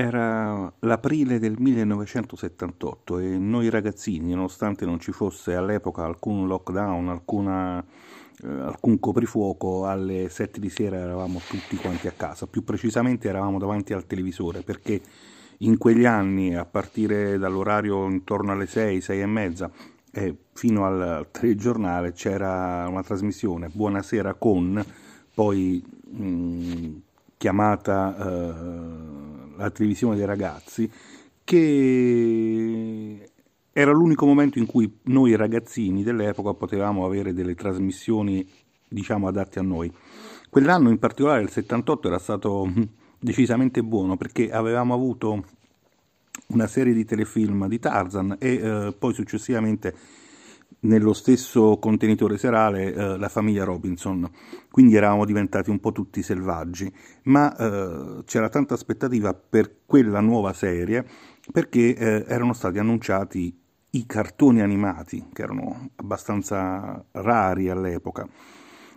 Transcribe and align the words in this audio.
Era 0.00 0.72
l'aprile 0.78 1.40
del 1.40 1.56
1978 1.58 3.18
e 3.18 3.36
noi 3.36 3.68
ragazzini, 3.68 4.32
nonostante 4.32 4.84
non 4.84 5.00
ci 5.00 5.10
fosse 5.10 5.56
all'epoca 5.56 6.04
alcun 6.04 6.46
lockdown, 6.46 7.08
alcuna, 7.08 7.84
eh, 8.44 8.48
alcun 8.48 9.00
coprifuoco, 9.00 9.86
alle 9.86 10.28
7 10.28 10.60
di 10.60 10.70
sera 10.70 10.98
eravamo 10.98 11.40
tutti 11.44 11.74
quanti 11.74 12.06
a 12.06 12.12
casa, 12.12 12.46
più 12.46 12.62
precisamente 12.62 13.28
eravamo 13.28 13.58
davanti 13.58 13.92
al 13.92 14.06
televisore 14.06 14.62
perché 14.62 15.00
in 15.58 15.76
quegli 15.78 16.04
anni, 16.04 16.54
a 16.54 16.64
partire 16.64 17.36
dall'orario 17.36 18.08
intorno 18.08 18.52
alle 18.52 18.66
6, 18.66 19.00
6 19.00 19.20
e 19.20 19.26
mezza, 19.26 19.68
e 20.12 20.32
fino 20.52 20.86
al 20.86 21.26
telegiornale 21.32 22.12
c'era 22.12 22.86
una 22.88 23.02
trasmissione, 23.02 23.68
Buonasera 23.68 24.34
con, 24.34 24.80
poi 25.34 25.82
mh, 26.08 26.88
chiamata 27.36 28.16
eh, 28.16 29.37
la 29.58 29.70
televisione 29.70 30.16
dei 30.16 30.24
ragazzi, 30.24 30.90
che 31.44 33.30
era 33.72 33.92
l'unico 33.92 34.26
momento 34.26 34.58
in 34.58 34.66
cui 34.66 34.98
noi 35.04 35.36
ragazzini 35.36 36.02
dell'epoca 36.02 36.54
potevamo 36.54 37.04
avere 37.04 37.32
delle 37.32 37.54
trasmissioni, 37.54 38.46
diciamo, 38.88 39.28
adatte 39.28 39.58
a 39.58 39.62
noi. 39.62 39.92
Quell'anno 40.50 40.88
in 40.88 40.98
particolare, 40.98 41.42
il 41.42 41.50
78, 41.50 42.08
era 42.08 42.18
stato 42.18 42.70
decisamente 43.20 43.82
buono 43.82 44.16
perché 44.16 44.50
avevamo 44.50 44.94
avuto 44.94 45.44
una 46.48 46.66
serie 46.66 46.92
di 46.92 47.04
telefilm 47.04 47.68
di 47.68 47.78
Tarzan 47.78 48.36
e 48.38 48.54
eh, 48.54 48.94
poi 48.98 49.12
successivamente 49.12 49.94
nello 50.80 51.12
stesso 51.12 51.78
contenitore 51.78 52.38
serale 52.38 52.94
eh, 52.94 53.18
la 53.18 53.28
famiglia 53.28 53.64
Robinson, 53.64 54.30
quindi 54.70 54.94
eravamo 54.94 55.24
diventati 55.24 55.70
un 55.70 55.80
po' 55.80 55.92
tutti 55.92 56.22
selvaggi, 56.22 56.92
ma 57.24 57.56
eh, 57.56 58.22
c'era 58.24 58.48
tanta 58.48 58.74
aspettativa 58.74 59.34
per 59.34 59.80
quella 59.86 60.20
nuova 60.20 60.52
serie 60.52 61.04
perché 61.50 61.96
eh, 61.96 62.24
erano 62.28 62.52
stati 62.52 62.78
annunciati 62.78 63.56
i 63.90 64.06
cartoni 64.06 64.60
animati, 64.60 65.28
che 65.32 65.42
erano 65.42 65.90
abbastanza 65.96 67.04
rari 67.12 67.70
all'epoca. 67.70 68.28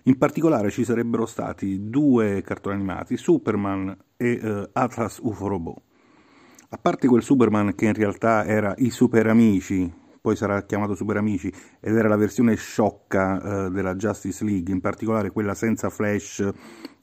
In 0.03 0.17
particolare 0.17 0.69
ci 0.69 0.83
sarebbero 0.83 1.25
stati 1.25 1.89
due 1.89 2.41
cartoni 2.41 2.75
animati, 2.75 3.17
Superman 3.17 3.95
e 4.17 4.39
eh, 4.41 4.69
Atlas 4.73 5.19
UFO 5.21 5.47
Robot. 5.47 5.81
A 6.69 6.77
parte 6.77 7.07
quel 7.07 7.21
Superman 7.21 7.75
che 7.75 7.85
in 7.85 7.93
realtà 7.93 8.45
era 8.45 8.73
i 8.77 8.89
Super 8.89 9.27
Amici, 9.27 9.91
poi 10.21 10.35
sarà 10.35 10.61
chiamato 10.63 10.93
Super 10.93 11.17
Amici, 11.17 11.51
ed 11.79 11.95
era 11.95 12.07
la 12.07 12.15
versione 12.15 12.55
sciocca 12.55 13.65
eh, 13.65 13.71
della 13.71 13.95
Justice 13.95 14.45
League, 14.45 14.71
in 14.71 14.79
particolare 14.79 15.31
quella 15.31 15.55
senza 15.55 15.89
Flash 15.89 16.47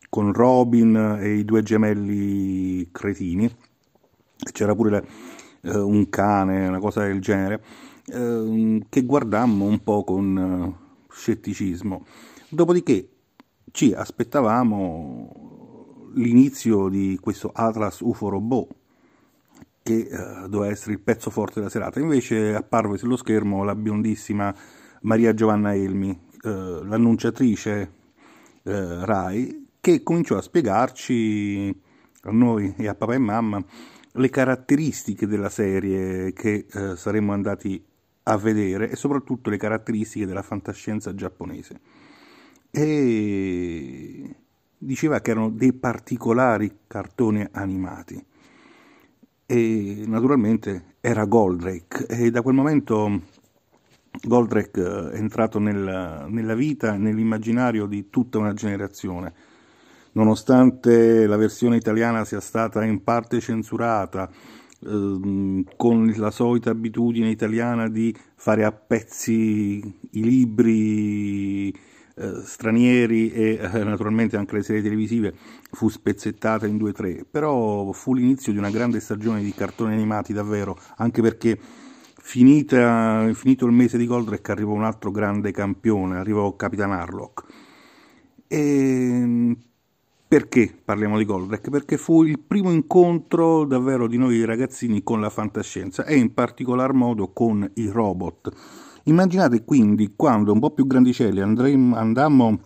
con 0.08 0.32
Robin 0.32 1.18
e 1.20 1.34
i 1.34 1.44
due 1.44 1.62
gemelli 1.62 2.88
cretini. 2.92 3.52
C'era 4.52 4.74
pure 4.74 4.90
la, 4.90 5.02
eh, 5.62 5.76
un 5.76 6.08
cane, 6.08 6.68
una 6.68 6.78
cosa 6.78 7.02
del 7.02 7.20
genere, 7.20 7.60
eh, 8.06 8.86
che 8.88 9.04
guardammo 9.04 9.64
un 9.64 9.82
po' 9.82 10.04
con 10.04 10.38
eh, 10.38 10.72
scetticismo. 11.10 12.06
Dopodiché 12.48 13.08
ci 13.72 13.92
aspettavamo 13.92 16.12
l'inizio 16.14 16.88
di 16.88 17.18
questo 17.20 17.50
Atlas 17.52 18.00
UFO 18.00 18.28
Robot 18.28 18.76
che 19.88 20.06
uh, 20.10 20.48
doveva 20.48 20.70
essere 20.70 20.92
il 20.92 21.00
pezzo 21.00 21.30
forte 21.30 21.54
della 21.60 21.70
serata. 21.70 21.98
Invece 21.98 22.54
apparve 22.54 22.98
sullo 22.98 23.16
schermo 23.16 23.64
la 23.64 23.74
biondissima 23.74 24.54
Maria 25.02 25.32
Giovanna 25.32 25.74
Elmi, 25.74 26.10
uh, 26.42 26.84
l'annunciatrice 26.84 27.92
uh, 28.64 28.70
Rai, 29.04 29.66
che 29.80 30.02
cominciò 30.02 30.36
a 30.36 30.42
spiegarci 30.42 31.74
a 32.22 32.30
noi 32.30 32.74
e 32.76 32.86
a 32.86 32.94
papà 32.94 33.14
e 33.14 33.18
mamma 33.18 33.64
le 34.12 34.28
caratteristiche 34.28 35.26
della 35.26 35.48
serie 35.48 36.32
che 36.32 36.66
saremmo 36.96 37.32
andati 37.32 37.82
a 38.24 38.36
vedere 38.36 38.90
e 38.90 38.96
soprattutto 38.96 39.48
le 39.48 39.56
caratteristiche 39.56 40.26
della 40.26 40.42
fantascienza 40.42 41.14
giapponese. 41.14 41.80
E 42.70 44.34
diceva 44.76 45.20
che 45.20 45.30
erano 45.30 45.50
dei 45.50 45.72
particolari 45.72 46.80
cartoni 46.88 47.46
animati 47.52 48.22
e 49.50 50.04
naturalmente 50.06 50.96
era 51.00 51.24
Goldrake 51.24 52.04
e 52.06 52.30
da 52.30 52.42
quel 52.42 52.54
momento 52.54 53.22
Goldrake 54.22 54.78
eh, 54.78 55.10
è 55.12 55.16
entrato 55.16 55.58
nel, 55.58 56.26
nella 56.28 56.54
vita 56.54 56.92
e 56.92 56.98
nell'immaginario 56.98 57.86
di 57.86 58.10
tutta 58.10 58.36
una 58.36 58.52
generazione. 58.52 59.32
Nonostante 60.12 61.26
la 61.26 61.36
versione 61.38 61.76
italiana 61.76 62.26
sia 62.26 62.40
stata 62.40 62.84
in 62.84 63.02
parte 63.02 63.40
censurata, 63.40 64.28
ehm, 64.84 65.64
con 65.76 66.12
la 66.16 66.30
solita 66.30 66.68
abitudine 66.68 67.30
italiana 67.30 67.88
di 67.88 68.14
fare 68.34 68.64
a 68.64 68.72
pezzi 68.72 69.78
i 70.10 70.22
libri 70.22 71.72
eh, 72.18 72.42
stranieri 72.44 73.30
e 73.30 73.58
eh, 73.60 73.84
naturalmente 73.84 74.36
anche 74.36 74.56
le 74.56 74.62
serie 74.62 74.82
televisive 74.82 75.34
fu 75.70 75.88
spezzettata 75.88 76.66
in 76.66 76.76
due 76.76 76.90
o 76.90 76.92
tre, 76.92 77.24
però 77.30 77.92
fu 77.92 78.14
l'inizio 78.14 78.52
di 78.52 78.58
una 78.58 78.70
grande 78.70 79.00
stagione 79.00 79.42
di 79.42 79.52
cartoni 79.52 79.92
animati 79.94 80.32
davvero, 80.32 80.76
anche 80.96 81.22
perché 81.22 81.58
finita, 82.20 83.30
finito 83.34 83.66
il 83.66 83.72
mese 83.72 83.98
di 83.98 84.06
Goldrake 84.06 84.52
arrivò 84.52 84.72
un 84.72 84.84
altro 84.84 85.10
grande 85.10 85.52
campione, 85.52 86.18
arrivò 86.18 86.54
Capitan 86.56 86.92
Harlock. 86.92 87.44
E 88.46 89.56
perché 90.28 90.74
parliamo 90.84 91.16
di 91.16 91.24
Goldrake? 91.24 91.70
Perché 91.70 91.96
fu 91.96 92.22
il 92.22 92.38
primo 92.38 92.70
incontro 92.70 93.64
davvero 93.64 94.06
di 94.06 94.18
noi 94.18 94.44
ragazzini 94.44 95.02
con 95.02 95.22
la 95.22 95.30
fantascienza 95.30 96.04
e 96.04 96.16
in 96.16 96.34
particolar 96.34 96.92
modo 96.92 97.32
con 97.32 97.70
i 97.76 97.88
robot 97.88 98.52
Immaginate 99.04 99.64
quindi 99.64 100.14
quando 100.16 100.52
un 100.52 100.58
po' 100.58 100.70
più 100.70 100.86
grandicelli 100.86 101.40
andremo, 101.40 101.96
andammo 101.96 102.60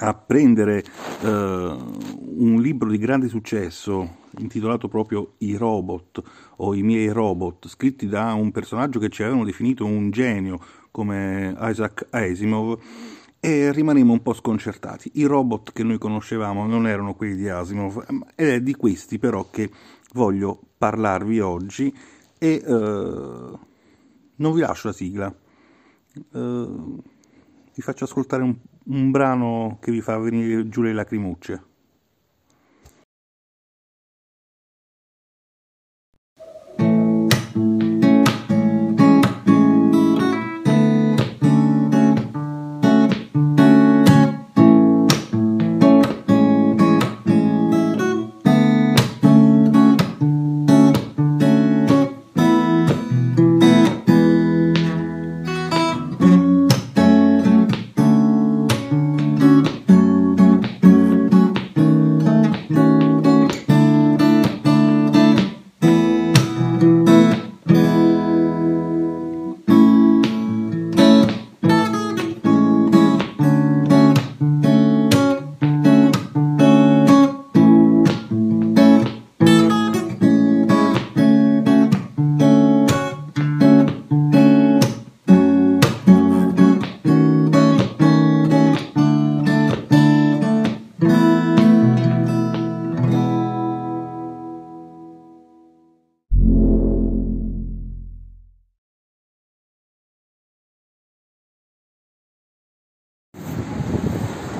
a 0.00 0.14
prendere 0.14 0.84
eh, 1.22 1.26
un 1.26 2.60
libro 2.60 2.90
di 2.90 2.98
grande 2.98 3.28
successo 3.28 4.16
intitolato 4.38 4.88
proprio 4.88 5.34
I 5.38 5.56
robot 5.56 6.22
o 6.56 6.74
I 6.74 6.82
miei 6.82 7.08
robot, 7.08 7.68
scritti 7.68 8.06
da 8.06 8.34
un 8.34 8.50
personaggio 8.50 8.98
che 8.98 9.08
ci 9.08 9.22
avevano 9.22 9.44
definito 9.44 9.84
un 9.84 10.10
genio 10.10 10.60
come 10.90 11.56
Isaac 11.60 12.06
Asimov 12.10 12.78
e 13.40 13.72
rimanemmo 13.72 14.12
un 14.12 14.22
po' 14.22 14.34
sconcertati. 14.34 15.12
I 15.14 15.24
robot 15.24 15.72
che 15.72 15.82
noi 15.82 15.98
conoscevamo 15.98 16.66
non 16.66 16.86
erano 16.86 17.14
quelli 17.14 17.36
di 17.36 17.48
Asimov 17.48 18.04
ed 18.34 18.48
è 18.48 18.60
di 18.60 18.74
questi 18.74 19.18
però 19.18 19.48
che 19.50 19.70
voglio 20.12 20.60
parlarvi 20.76 21.40
oggi 21.40 21.94
e 22.38 22.62
eh, 22.64 23.58
non 24.36 24.52
vi 24.52 24.60
lascio 24.60 24.88
la 24.88 24.94
sigla 24.94 25.34
vi 26.32 27.82
faccio 27.82 28.04
ascoltare 28.04 28.42
un, 28.42 28.56
un 28.86 29.10
brano 29.10 29.78
che 29.80 29.92
vi 29.92 30.00
fa 30.00 30.18
venire 30.18 30.68
giù 30.68 30.82
le 30.82 30.92
lacrimucce. 30.92 31.67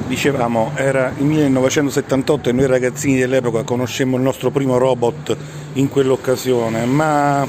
Dicevamo, 0.09 0.73
era 0.75 1.13
il 1.19 1.25
1978 1.27 2.49
e 2.49 2.53
noi 2.53 2.67
ragazzini 2.67 3.19
dell'epoca 3.19 3.63
conoscemmo 3.63 4.17
il 4.17 4.23
nostro 4.23 4.51
primo 4.51 4.79
robot 4.79 5.37
in 5.75 5.91
quell'occasione, 5.91 6.87
ma 6.87 7.47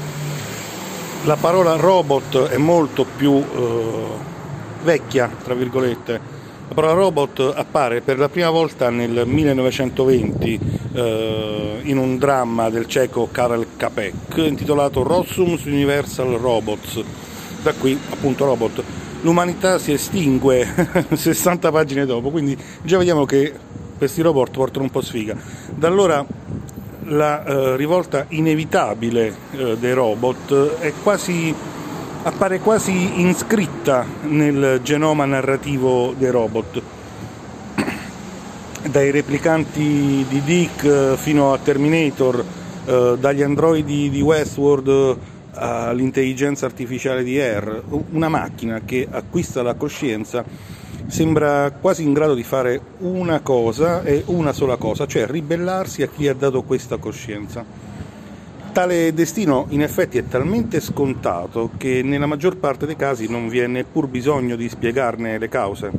la 1.24 1.36
parola 1.36 1.76
robot 1.76 2.48
è 2.48 2.58
molto 2.58 3.06
più 3.16 3.32
eh, 3.32 4.02
vecchia, 4.82 5.30
tra 5.42 5.54
virgolette. 5.54 6.20
La 6.68 6.74
parola 6.74 6.92
robot 6.92 7.52
appare 7.56 8.02
per 8.02 8.18
la 8.18 8.28
prima 8.28 8.50
volta 8.50 8.90
nel 8.90 9.22
1920 9.24 10.60
eh, 10.92 11.80
in 11.84 11.96
un 11.96 12.18
dramma 12.18 12.68
del 12.68 12.86
cieco 12.86 13.30
Karel 13.32 13.68
Capek 13.78 14.36
intitolato 14.36 15.02
Rossum's 15.02 15.64
Universal 15.64 16.36
Robots. 16.36 17.02
Da 17.62 17.72
qui 17.72 17.98
appunto 18.10 18.44
robot 18.44 18.82
l'umanità 19.22 19.78
si 19.78 19.92
estingue 19.92 20.66
60 21.12 21.70
pagine 21.70 22.06
dopo, 22.06 22.30
quindi 22.30 22.56
già 22.82 22.98
vediamo 22.98 23.24
che 23.24 23.52
questi 23.96 24.22
robot 24.22 24.50
portano 24.50 24.84
un 24.84 24.90
po' 24.90 25.02
sfiga. 25.02 25.36
Da 25.74 25.88
allora 25.88 26.24
la 27.04 27.44
eh, 27.44 27.76
rivolta 27.76 28.26
inevitabile 28.28 29.34
eh, 29.52 29.76
dei 29.78 29.92
robot 29.92 30.92
quasi, 31.02 31.54
appare 32.22 32.60
quasi 32.60 33.20
iscritta 33.20 34.06
nel 34.22 34.80
genoma 34.82 35.24
narrativo 35.24 36.14
dei 36.16 36.30
robot. 36.30 36.82
Dai 38.88 39.10
replicanti 39.10 40.24
di 40.28 40.42
Dick 40.42 40.84
eh, 40.84 41.16
fino 41.16 41.52
a 41.52 41.58
Terminator, 41.58 42.44
eh, 42.86 43.16
dagli 43.18 43.42
androidi 43.42 44.08
di 44.08 44.20
Westworld 44.22 45.16
all'intelligenza 45.52 46.66
artificiale 46.66 47.22
di 47.22 47.38
R, 47.38 47.82
una 48.10 48.28
macchina 48.28 48.80
che 48.84 49.06
acquista 49.10 49.62
la 49.62 49.74
coscienza 49.74 50.44
sembra 51.06 51.72
quasi 51.72 52.04
in 52.04 52.12
grado 52.12 52.34
di 52.34 52.44
fare 52.44 52.80
una 52.98 53.40
cosa 53.40 54.02
e 54.02 54.22
una 54.26 54.52
sola 54.52 54.76
cosa, 54.76 55.06
cioè 55.06 55.26
ribellarsi 55.26 56.02
a 56.02 56.08
chi 56.08 56.28
ha 56.28 56.34
dato 56.34 56.62
questa 56.62 56.98
coscienza. 56.98 57.64
Tale 58.72 59.12
destino 59.12 59.66
in 59.70 59.82
effetti 59.82 60.18
è 60.18 60.26
talmente 60.28 60.78
scontato 60.80 61.70
che 61.76 62.02
nella 62.04 62.26
maggior 62.26 62.56
parte 62.56 62.86
dei 62.86 62.94
casi 62.94 63.28
non 63.28 63.48
vi 63.48 63.58
è 63.58 63.66
neppur 63.66 64.06
bisogno 64.06 64.54
di 64.54 64.68
spiegarne 64.68 65.38
le 65.38 65.48
cause. 65.48 65.90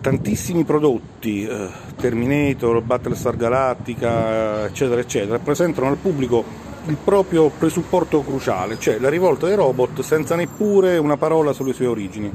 Tantissimi 0.00 0.62
prodotti, 0.62 1.44
eh, 1.44 1.68
Terminator, 1.96 2.80
Battlestar 2.80 3.36
Galactica, 3.36 4.66
eccetera, 4.66 5.00
eccetera, 5.00 5.40
presentano 5.40 5.88
al 5.88 5.96
pubblico 5.96 6.67
il 6.88 6.96
proprio 6.96 7.50
presupporto 7.50 8.22
cruciale, 8.22 8.78
cioè 8.78 8.98
la 8.98 9.10
rivolta 9.10 9.46
dei 9.46 9.56
robot 9.56 10.00
senza 10.00 10.34
neppure 10.34 10.96
una 10.96 11.16
parola 11.16 11.52
sulle 11.52 11.74
sue 11.74 11.86
origini. 11.86 12.32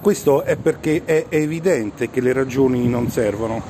Questo 0.00 0.42
è 0.42 0.56
perché 0.56 1.02
è 1.04 1.26
evidente 1.28 2.10
che 2.10 2.20
le 2.20 2.32
ragioni 2.32 2.88
non 2.88 3.08
servono. 3.08 3.62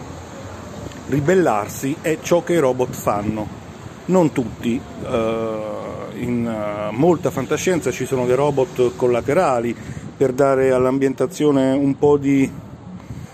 Ribellarsi 1.09 1.97
è 2.01 2.19
ciò 2.23 2.43
che 2.43 2.55
i 2.55 2.59
robot 2.59 2.95
fanno. 2.95 3.61
Non 4.07 4.33
tutti, 4.33 4.81
uh, 4.81 6.17
in 6.17 6.47
uh, 6.47 6.95
molta 6.95 7.31
fantascienza 7.31 7.91
ci 7.91 8.07
sono 8.07 8.25
dei 8.25 8.37
robot 8.37 8.97
collaterali 8.97 9.77
per 10.17 10.33
dare 10.33 10.73
all'ambientazione 10.73 11.73
un 11.73 11.99
po' 11.99 12.17
di 12.17 12.51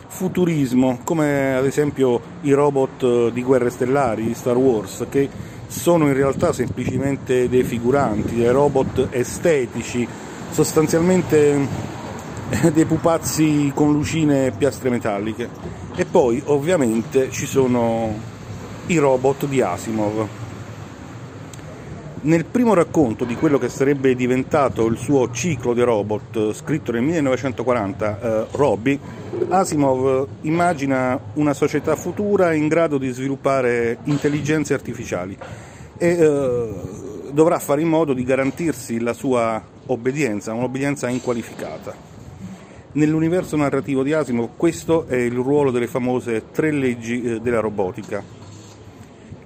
futurismo, 0.07 1.01
come 1.05 1.55
ad 1.55 1.67
esempio 1.67 2.21
i 2.41 2.53
robot 2.53 3.31
di 3.31 3.43
guerre 3.43 3.71
stellari 3.71 4.35
Star 4.35 4.57
Wars, 4.57 5.07
che 5.09 5.29
sono 5.69 6.09
in 6.09 6.15
realtà 6.15 6.53
semplicemente 6.53 7.49
dei 7.49 7.63
figuranti, 7.63 8.35
dei 8.35 8.51
robot 8.51 9.09
estetici, 9.11 10.07
sostanzialmente 10.51 11.67
eh, 12.51 12.73
dei 12.73 12.87
pupazzi 12.87 13.71
con 13.75 13.93
lucine 13.93 14.47
e 14.47 14.51
piastre 14.51 14.91
metalliche. 14.91 15.49
E 15.95 16.05
poi 16.05 16.43
ovviamente 16.47 17.31
ci 17.31 17.47
sono 17.47 18.13
i 18.87 18.97
robot 18.97 19.47
di 19.47 19.61
Asimov. 19.61 20.27
Nel 22.21 22.45
primo 22.47 22.75
racconto 22.75 23.25
di 23.25 23.37
quello 23.37 23.59
che 23.59 23.69
sarebbe 23.69 24.17
diventato 24.17 24.87
il 24.87 24.97
suo 24.97 25.31
ciclo 25.31 25.73
di 25.73 25.83
robot, 25.83 26.53
scritto 26.53 26.91
nel 26.91 27.03
1940, 27.03 28.21
eh, 28.21 28.47
Robbie, 28.53 28.99
Asimov 29.49 30.27
immagina 30.41 31.19
una 31.35 31.55
società 31.55 31.95
futura 31.95 32.55
in 32.55 32.67
grado 32.67 32.99
di 32.99 33.09
sviluppare 33.11 33.99
intelligenze 34.05 34.75
artificiali 34.75 35.37
e 35.97 36.09
eh, 36.09 36.71
dovrà 37.31 37.61
fare 37.61 37.83
in 37.83 37.89
modo 37.89 38.13
di 38.15 38.25
garantirsi 38.25 38.99
la 38.99 39.13
sua 39.13 39.63
obbedienza, 39.87 40.53
un'obbedienza 40.53 41.09
inqualificata. 41.09 41.95
Nell'universo 42.93 43.55
narrativo 43.55 44.03
di 44.03 44.13
Asimov 44.13 44.51
questo 44.57 45.07
è 45.07 45.17
il 45.17 45.35
ruolo 45.35 45.71
delle 45.71 45.87
famose 45.87 46.51
tre 46.51 46.73
leggi 46.73 47.23
eh, 47.23 47.41
della 47.41 47.61
robotica, 47.61 48.38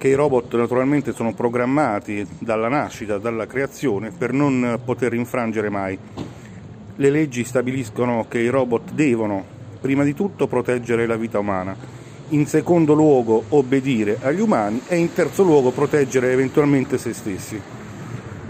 che 0.03 0.09
i 0.09 0.15
robot 0.15 0.57
naturalmente 0.57 1.13
sono 1.13 1.33
programmati 1.33 2.27
dalla 2.41 2.67
nascita, 2.67 3.19
dalla 3.19 3.47
creazione, 3.47 4.11
per 4.11 4.33
non 4.33 4.81
poter 4.85 5.15
infrangere 5.15 5.69
mai. 5.69 5.97
Le 6.97 7.09
leggi 7.09 7.45
stabiliscono 7.45 8.27
che 8.29 8.41
i 8.41 8.49
robot 8.49 8.91
devono 8.95 9.45
prima 9.81 10.03
di 10.03 10.13
tutto 10.13 10.49
proteggere 10.49 11.07
la 11.07 11.15
vita 11.15 11.39
umana, 11.39 11.77
in 12.31 12.47
secondo 12.49 12.95
luogo 12.95 13.45
obbedire 13.51 14.19
agli 14.23 14.41
umani 14.41 14.83
e 14.89 14.97
in 14.97 15.13
terzo 15.13 15.45
luogo 15.45 15.71
proteggere 15.71 16.33
eventualmente 16.33 16.99
se 16.99 17.13
stessi. 17.13 17.61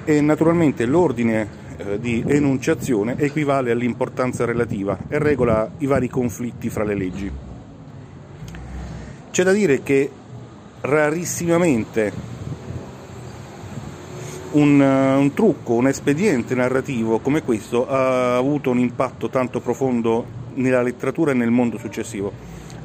E 0.05 0.21
naturalmente 0.23 0.87
l'ordine 0.87 1.47
eh, 1.77 2.01
di 2.01 2.25
enunciazione 2.27 3.19
equivale 3.19 3.73
all'importanza 3.73 4.47
relativa 4.47 4.97
e 5.07 5.19
regola 5.19 5.71
i 5.77 5.85
vari 5.85 6.09
conflitti 6.09 6.71
fra 6.71 6.85
le 6.85 6.95
leggi. 6.95 7.31
C'è 9.31 9.43
da 9.45 9.53
dire 9.53 9.83
che 9.83 10.11
rarissimamente 10.83 12.13
un, 14.53 14.81
un, 14.81 15.33
trucco, 15.35 15.75
un 15.75 15.89
espediente 15.89 16.55
narrativo 16.55 17.21
come 17.21 17.43
questo 17.43 17.89
ha 17.89 18.37
avuto 18.37 18.71
un 18.71 18.79
impatto 18.79 19.29
tanto 19.29 19.61
profondo 19.61 20.41
nella 20.55 20.83
letteratura 20.83 21.31
e 21.31 21.35
nel 21.35 21.51
mondo 21.51 21.79
successivo. 21.79 22.33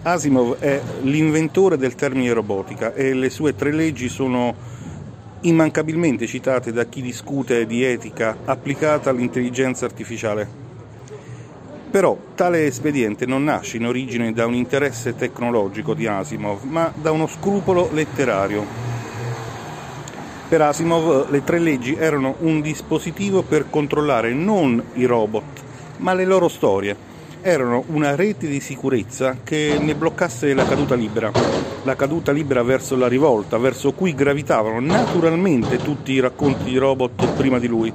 Asimov 0.03 0.59
è 0.59 0.81
l'inventore 1.01 1.77
del 1.77 1.95
termine 1.95 2.31
robotica 2.31 2.93
e 2.93 3.13
le 3.13 3.29
sue 3.29 3.55
tre 3.55 3.73
leggi 3.73 4.07
sono 4.07 4.55
immancabilmente 5.41 6.25
citate 6.27 6.71
da 6.71 6.85
chi 6.85 7.01
discute 7.01 7.65
di 7.65 7.83
etica 7.83 8.37
applicata 8.45 9.09
all'intelligenza 9.09 9.85
artificiale. 9.85 10.66
Però 11.89 12.17
tale 12.35 12.65
espediente 12.65 13.25
non 13.25 13.45
nasce 13.45 13.77
in 13.77 13.85
origine 13.85 14.33
da 14.33 14.45
un 14.45 14.53
interesse 14.53 15.15
tecnologico 15.15 15.93
di 15.93 16.05
Asimov, 16.05 16.63
ma 16.63 16.91
da 16.93 17.11
uno 17.11 17.27
scrupolo 17.27 17.89
letterario. 17.91 18.65
Per 20.49 20.61
Asimov 20.61 21.29
le 21.29 21.43
tre 21.43 21.59
leggi 21.59 21.95
erano 21.95 22.35
un 22.39 22.61
dispositivo 22.61 23.41
per 23.41 23.69
controllare 23.69 24.33
non 24.33 24.81
i 24.93 25.05
robot, 25.05 25.43
ma 25.97 26.13
le 26.13 26.25
loro 26.25 26.47
storie 26.47 26.95
erano 27.41 27.83
una 27.87 28.15
rete 28.15 28.47
di 28.47 28.59
sicurezza 28.59 29.37
che 29.43 29.77
ne 29.79 29.95
bloccasse 29.95 30.53
la 30.53 30.65
caduta 30.65 30.95
libera, 30.95 31.31
la 31.83 31.95
caduta 31.95 32.31
libera 32.31 32.63
verso 32.63 32.97
la 32.97 33.07
rivolta, 33.07 33.57
verso 33.57 33.93
cui 33.93 34.13
gravitavano 34.13 34.79
naturalmente 34.81 35.77
tutti 35.77 36.11
i 36.11 36.19
racconti 36.19 36.65
di 36.65 36.77
robot 36.77 37.33
prima 37.33 37.59
di 37.59 37.67
lui. 37.67 37.91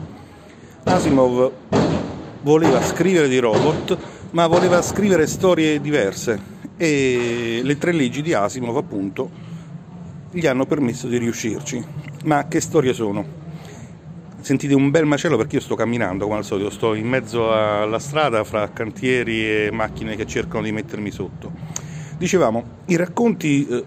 Asimov 0.85 1.51
voleva 2.43 2.83
scrivere 2.83 3.29
di 3.29 3.39
robot, 3.39 3.99
ma 4.31 4.47
voleva 4.47 4.83
scrivere 4.83 5.27
storie 5.27 5.81
diverse 5.81 6.51
e 6.77 7.61
le 7.63 7.79
tre 7.79 7.93
leggi 7.93 8.23
di 8.23 8.35
Asimov 8.35 8.77
appunto 8.77 9.31
gli 10.31 10.47
hanno 10.47 10.67
permesso 10.67 11.07
di 11.09 11.19
riuscirci. 11.19 11.85
Ma 12.25 12.47
che 12.49 12.61
storie 12.61 12.93
sono? 12.93 13.41
sentite 14.43 14.75
un 14.75 14.91
bel 14.91 15.07
macello 15.07 15.37
perché 15.37 15.57
io 15.57 15.63
sto 15.63 15.77
camminando 15.77 16.25
come 16.25 16.39
al 16.39 16.45
solito, 16.45 16.69
sto 16.71 16.95
in 16.95 17.07
mezzo 17.07 17.53
alla 17.53 17.99
strada 17.99 18.43
fra 18.45 18.69
cantieri 18.71 19.67
e 19.67 19.71
macchine 19.71 20.17
che 20.17 20.27
cercano 20.27 20.65
di 20.65 20.73
mettermi 20.73 21.11
sotto. 21.11 21.53
Dicevamo, 22.19 22.65
i 22.87 22.97
racconti 22.97 23.67
eh, 23.67 23.85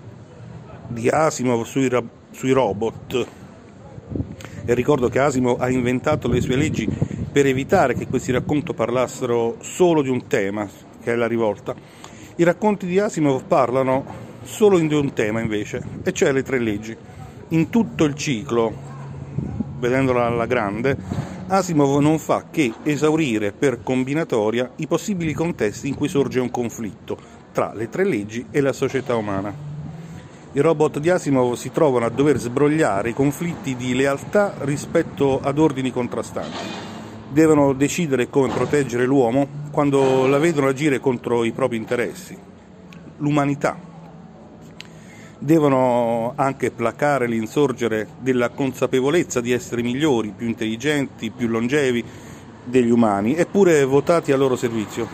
di 0.87 1.09
Asimov 1.09 1.63
sui, 1.63 1.89
sui 2.31 2.51
robot, 2.51 3.27
e 4.65 4.73
ricordo 4.73 5.09
che 5.09 5.19
Asimov 5.19 5.61
ha 5.61 5.69
inventato 5.69 6.27
le 6.27 6.41
sue 6.41 6.55
leggi 6.55 6.87
per 7.35 7.47
evitare 7.47 7.95
che 7.95 8.07
questi 8.07 8.31
racconti 8.31 8.73
parlassero 8.73 9.57
solo 9.59 10.01
di 10.01 10.07
un 10.07 10.25
tema, 10.25 10.69
che 11.03 11.11
è 11.11 11.15
la 11.17 11.27
rivolta. 11.27 11.75
I 12.37 12.43
racconti 12.43 12.85
di 12.85 12.97
Asimov 12.97 13.43
parlano 13.43 14.05
solo 14.43 14.79
di 14.79 14.93
un 14.93 15.11
tema 15.11 15.41
invece, 15.41 15.83
e 16.03 16.13
cioè 16.13 16.31
le 16.31 16.43
tre 16.43 16.59
leggi. 16.59 16.95
In 17.49 17.69
tutto 17.69 18.05
il 18.05 18.13
ciclo 18.13 18.73
vedendola 19.79 20.27
alla 20.27 20.45
grande, 20.45 20.95
Asimov 21.47 21.99
non 21.99 22.19
fa 22.19 22.45
che 22.49 22.71
esaurire 22.83 23.51
per 23.51 23.83
combinatoria 23.83 24.71
i 24.77 24.87
possibili 24.87 25.33
contesti 25.33 25.89
in 25.89 25.95
cui 25.95 26.07
sorge 26.07 26.39
un 26.39 26.49
conflitto 26.49 27.17
tra 27.51 27.73
le 27.73 27.89
tre 27.89 28.05
leggi 28.05 28.45
e 28.49 28.61
la 28.61 28.71
società 28.71 29.17
umana. 29.17 29.53
I 30.53 30.59
robot 30.61 30.99
di 30.99 31.09
Asimov 31.09 31.55
si 31.55 31.69
trovano 31.73 32.05
a 32.05 32.09
dover 32.09 32.39
sbrogliare 32.39 33.09
i 33.09 33.13
conflitti 33.13 33.75
di 33.75 33.93
lealtà 33.93 34.53
rispetto 34.59 35.41
ad 35.41 35.59
ordini 35.59 35.91
contrastanti, 35.91 36.84
devono 37.35 37.73
decidere 37.73 38.29
come 38.29 38.47
proteggere 38.47 39.03
l'uomo 39.05 39.45
quando 39.69 40.25
la 40.25 40.37
vedono 40.37 40.69
agire 40.69 41.01
contro 41.01 41.43
i 41.43 41.51
propri 41.51 41.75
interessi. 41.75 42.33
L'umanità. 43.17 43.77
Devono 45.37 46.31
anche 46.37 46.71
placare 46.71 47.27
l'insorgere 47.27 48.07
della 48.19 48.47
consapevolezza 48.51 49.41
di 49.41 49.51
essere 49.51 49.81
migliori, 49.81 50.33
più 50.33 50.47
intelligenti, 50.47 51.29
più 51.29 51.49
longevi 51.49 52.05
degli 52.63 52.89
umani, 52.89 53.35
eppure 53.35 53.83
votati 53.83 54.31
a 54.31 54.37
loro 54.37 54.55
servizio. 54.55 55.05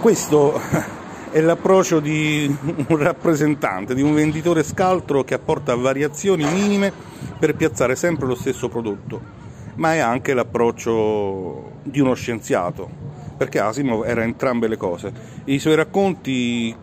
Questo 0.00 0.58
è 1.30 1.40
l'approccio 1.42 2.00
di 2.00 2.56
un 2.88 2.96
rappresentante, 2.96 3.94
di 3.94 4.00
un 4.00 4.14
venditore 4.14 4.62
scaltro 4.62 5.24
che 5.24 5.34
apporta 5.34 5.74
variazioni 5.74 6.42
minime 6.50 6.90
per 7.38 7.54
piazzare 7.54 7.96
sempre 7.96 8.26
lo 8.26 8.34
stesso 8.34 8.70
prodotto, 8.70 9.39
ma 9.76 9.94
è 9.94 9.98
anche 9.98 10.34
l'approccio 10.34 11.78
di 11.82 12.00
uno 12.00 12.14
scienziato, 12.14 12.88
perché 13.36 13.58
Asimov 13.60 14.04
era 14.04 14.22
entrambe 14.22 14.68
le 14.68 14.76
cose. 14.76 15.12
I 15.44 15.58
suoi 15.58 15.74
racconti 15.74 16.74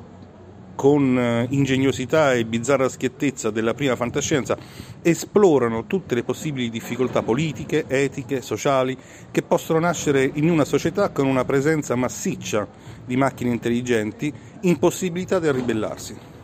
con 0.78 1.18
eh, 1.18 1.48
ingegnosità 1.50 2.34
e 2.34 2.46
bizzarra 2.46 2.88
schiettezza 2.88 3.50
della 3.50 3.74
prima 3.74 3.96
fantascienza, 3.96 4.56
esplorano 5.02 5.88
tutte 5.88 6.14
le 6.14 6.24
possibili 6.24 6.70
difficoltà 6.70 7.24
politiche, 7.24 7.86
etiche, 7.88 8.42
sociali 8.42 8.96
che 9.32 9.42
possono 9.42 9.80
nascere 9.80 10.30
in 10.36 10.50
una 10.50 10.66
società 10.66 11.10
con 11.10 11.26
una 11.26 11.44
presenza 11.46 11.96
massiccia 11.96 12.68
di 13.04 13.18
macchine 13.18 13.50
intelligenti 13.50 14.32
impossibilitate 14.62 15.48
a 15.48 15.52
ribellarsi. 15.52 16.37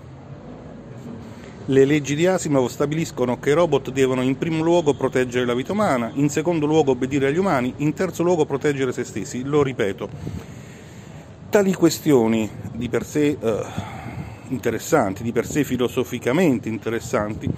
Le 1.67 1.85
leggi 1.85 2.15
di 2.15 2.27
Asimov 2.27 2.67
stabiliscono 2.67 3.39
che 3.39 3.51
i 3.51 3.53
robot 3.53 3.89
devono 3.89 4.21
in 4.21 4.37
primo 4.37 4.61
luogo 4.61 4.95
proteggere 4.95 5.45
la 5.45 5.53
vita 5.53 5.71
umana, 5.71 6.11
in 6.15 6.27
secondo 6.27 6.65
luogo 6.65 6.91
obbedire 6.91 7.27
agli 7.27 7.37
umani, 7.37 7.73
in 7.77 7.93
terzo 7.93 8.21
luogo 8.21 8.45
proteggere 8.45 8.91
se 8.91 9.05
stessi. 9.05 9.45
Lo 9.45 9.63
ripeto, 9.63 10.09
tali 11.49 11.73
questioni 11.73 12.49
di 12.73 12.89
per 12.89 13.05
sé 13.05 13.37
eh, 13.39 13.63
interessanti, 14.49 15.23
di 15.23 15.31
per 15.31 15.45
sé 15.45 15.63
filosoficamente 15.63 16.67
interessanti, 16.67 17.49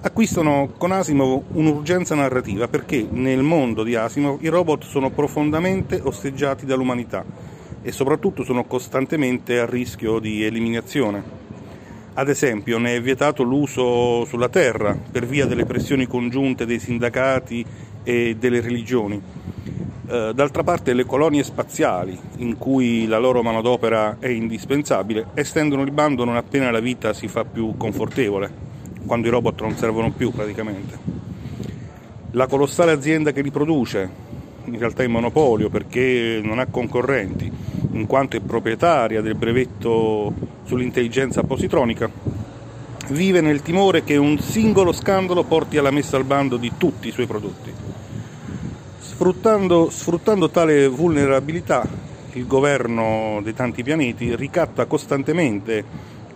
acquistano 0.00 0.72
con 0.76 0.90
Asimov 0.90 1.44
un'urgenza 1.52 2.16
narrativa 2.16 2.66
perché 2.66 3.06
nel 3.08 3.44
mondo 3.44 3.84
di 3.84 3.94
Asimov 3.94 4.42
i 4.42 4.48
robot 4.48 4.82
sono 4.82 5.10
profondamente 5.10 6.00
osteggiati 6.02 6.66
dall'umanità 6.66 7.24
e 7.82 7.92
soprattutto 7.92 8.42
sono 8.42 8.64
costantemente 8.64 9.60
a 9.60 9.64
rischio 9.64 10.18
di 10.18 10.42
eliminazione. 10.42 11.43
Ad 12.14 12.28
esempio 12.28 12.78
ne 12.78 12.96
è 12.96 13.02
vietato 13.02 13.42
l'uso 13.42 14.24
sulla 14.24 14.48
Terra 14.48 14.96
per 15.10 15.26
via 15.26 15.46
delle 15.46 15.64
pressioni 15.64 16.06
congiunte 16.06 16.64
dei 16.64 16.78
sindacati 16.78 17.64
e 18.04 18.36
delle 18.38 18.60
religioni 18.60 19.20
eh, 20.06 20.32
d'altra 20.34 20.62
parte 20.62 20.92
le 20.92 21.06
colonie 21.06 21.42
spaziali, 21.42 22.18
in 22.36 22.58
cui 22.58 23.06
la 23.06 23.18
loro 23.18 23.42
manodopera 23.42 24.18
è 24.18 24.28
indispensabile, 24.28 25.28
estendono 25.34 25.82
il 25.82 25.92
bando 25.92 26.24
non 26.24 26.36
appena 26.36 26.70
la 26.70 26.80
vita 26.80 27.12
si 27.12 27.26
fa 27.26 27.44
più 27.44 27.74
confortevole, 27.76 28.50
quando 29.06 29.26
i 29.26 29.30
robot 29.30 29.62
non 29.62 29.76
servono 29.76 30.12
più 30.12 30.30
praticamente. 30.30 30.98
La 32.32 32.46
colossale 32.46 32.92
azienda 32.92 33.32
che 33.32 33.42
li 33.42 33.50
produce, 33.50 34.10
in 34.64 34.78
realtà 34.78 35.02
è 35.02 35.06
in 35.06 35.12
monopolio 35.12 35.70
perché 35.70 36.40
non 36.42 36.58
ha 36.58 36.66
concorrenti, 36.66 37.50
in 37.92 38.06
quanto 38.06 38.36
è 38.36 38.40
proprietaria 38.40 39.22
del 39.22 39.36
brevetto 39.36 40.32
sull'intelligenza 40.64 41.42
positronica, 41.42 42.10
vive 43.08 43.40
nel 43.40 43.62
timore 43.62 44.02
che 44.04 44.16
un 44.16 44.38
singolo 44.38 44.92
scandalo 44.92 45.44
porti 45.44 45.76
alla 45.76 45.90
messa 45.90 46.16
al 46.16 46.24
bando 46.24 46.56
di 46.56 46.72
tutti 46.76 47.08
i 47.08 47.12
suoi 47.12 47.26
prodotti. 47.26 47.72
Sfruttando, 48.98 49.90
sfruttando 49.90 50.50
tale 50.50 50.88
vulnerabilità, 50.88 51.86
il 52.32 52.46
governo 52.46 53.40
dei 53.42 53.54
tanti 53.54 53.82
pianeti 53.82 54.34
ricatta 54.34 54.86
costantemente 54.86 55.84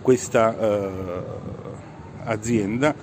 questa 0.01 0.57
eh, 0.57 0.89
azienda 2.23 2.95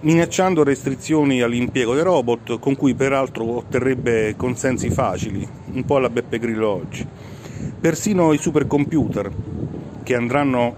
minacciando 0.00 0.64
restrizioni 0.64 1.42
all'impiego 1.42 1.94
dei 1.94 2.02
robot 2.02 2.58
con 2.58 2.76
cui 2.76 2.94
peraltro 2.94 3.44
otterrebbe 3.56 4.34
consensi 4.36 4.90
facili, 4.90 5.46
un 5.72 5.84
po' 5.84 5.96
alla 5.96 6.10
Beppe 6.10 6.38
Grillo 6.38 6.68
oggi. 6.68 7.06
Persino 7.80 8.32
i 8.32 8.38
supercomputer 8.38 9.30
che 10.02 10.14
andranno, 10.14 10.74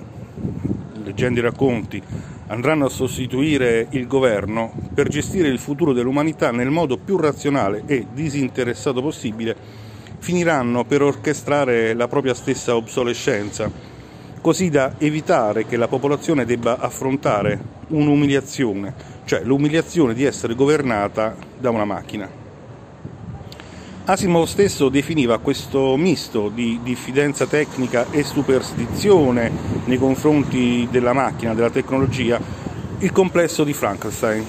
leggendo 1.02 1.40
i 1.40 1.42
racconti, 1.42 2.02
andranno 2.48 2.86
a 2.86 2.90
sostituire 2.90 3.86
il 3.90 4.06
governo 4.06 4.72
per 4.92 5.08
gestire 5.08 5.48
il 5.48 5.58
futuro 5.58 5.92
dell'umanità 5.92 6.50
nel 6.50 6.70
modo 6.70 6.98
più 6.98 7.16
razionale 7.16 7.82
e 7.86 8.06
disinteressato 8.12 9.00
possibile, 9.00 9.56
finiranno 10.18 10.84
per 10.84 11.02
orchestrare 11.02 11.94
la 11.94 12.08
propria 12.08 12.34
stessa 12.34 12.76
obsolescenza, 12.76 13.70
così 14.40 14.70
da 14.70 14.94
evitare 14.98 15.66
che 15.66 15.76
la 15.76 15.88
popolazione 15.88 16.44
debba 16.44 16.78
affrontare 16.78 17.58
un'umiliazione, 17.88 18.94
cioè 19.24 19.42
l'umiliazione 19.42 20.14
di 20.14 20.24
essere 20.24 20.54
governata 20.54 21.34
da 21.58 21.70
una 21.70 21.84
macchina. 21.84 22.43
Asimov 24.06 24.44
stesso 24.44 24.90
definiva 24.90 25.38
questo 25.38 25.96
misto 25.96 26.50
di 26.50 26.78
diffidenza 26.82 27.46
tecnica 27.46 28.10
e 28.10 28.22
superstizione 28.22 29.50
nei 29.86 29.96
confronti 29.96 30.86
della 30.90 31.14
macchina, 31.14 31.54
della 31.54 31.70
tecnologia, 31.70 32.38
il 32.98 33.10
complesso 33.12 33.64
di 33.64 33.72
Frankenstein. 33.72 34.44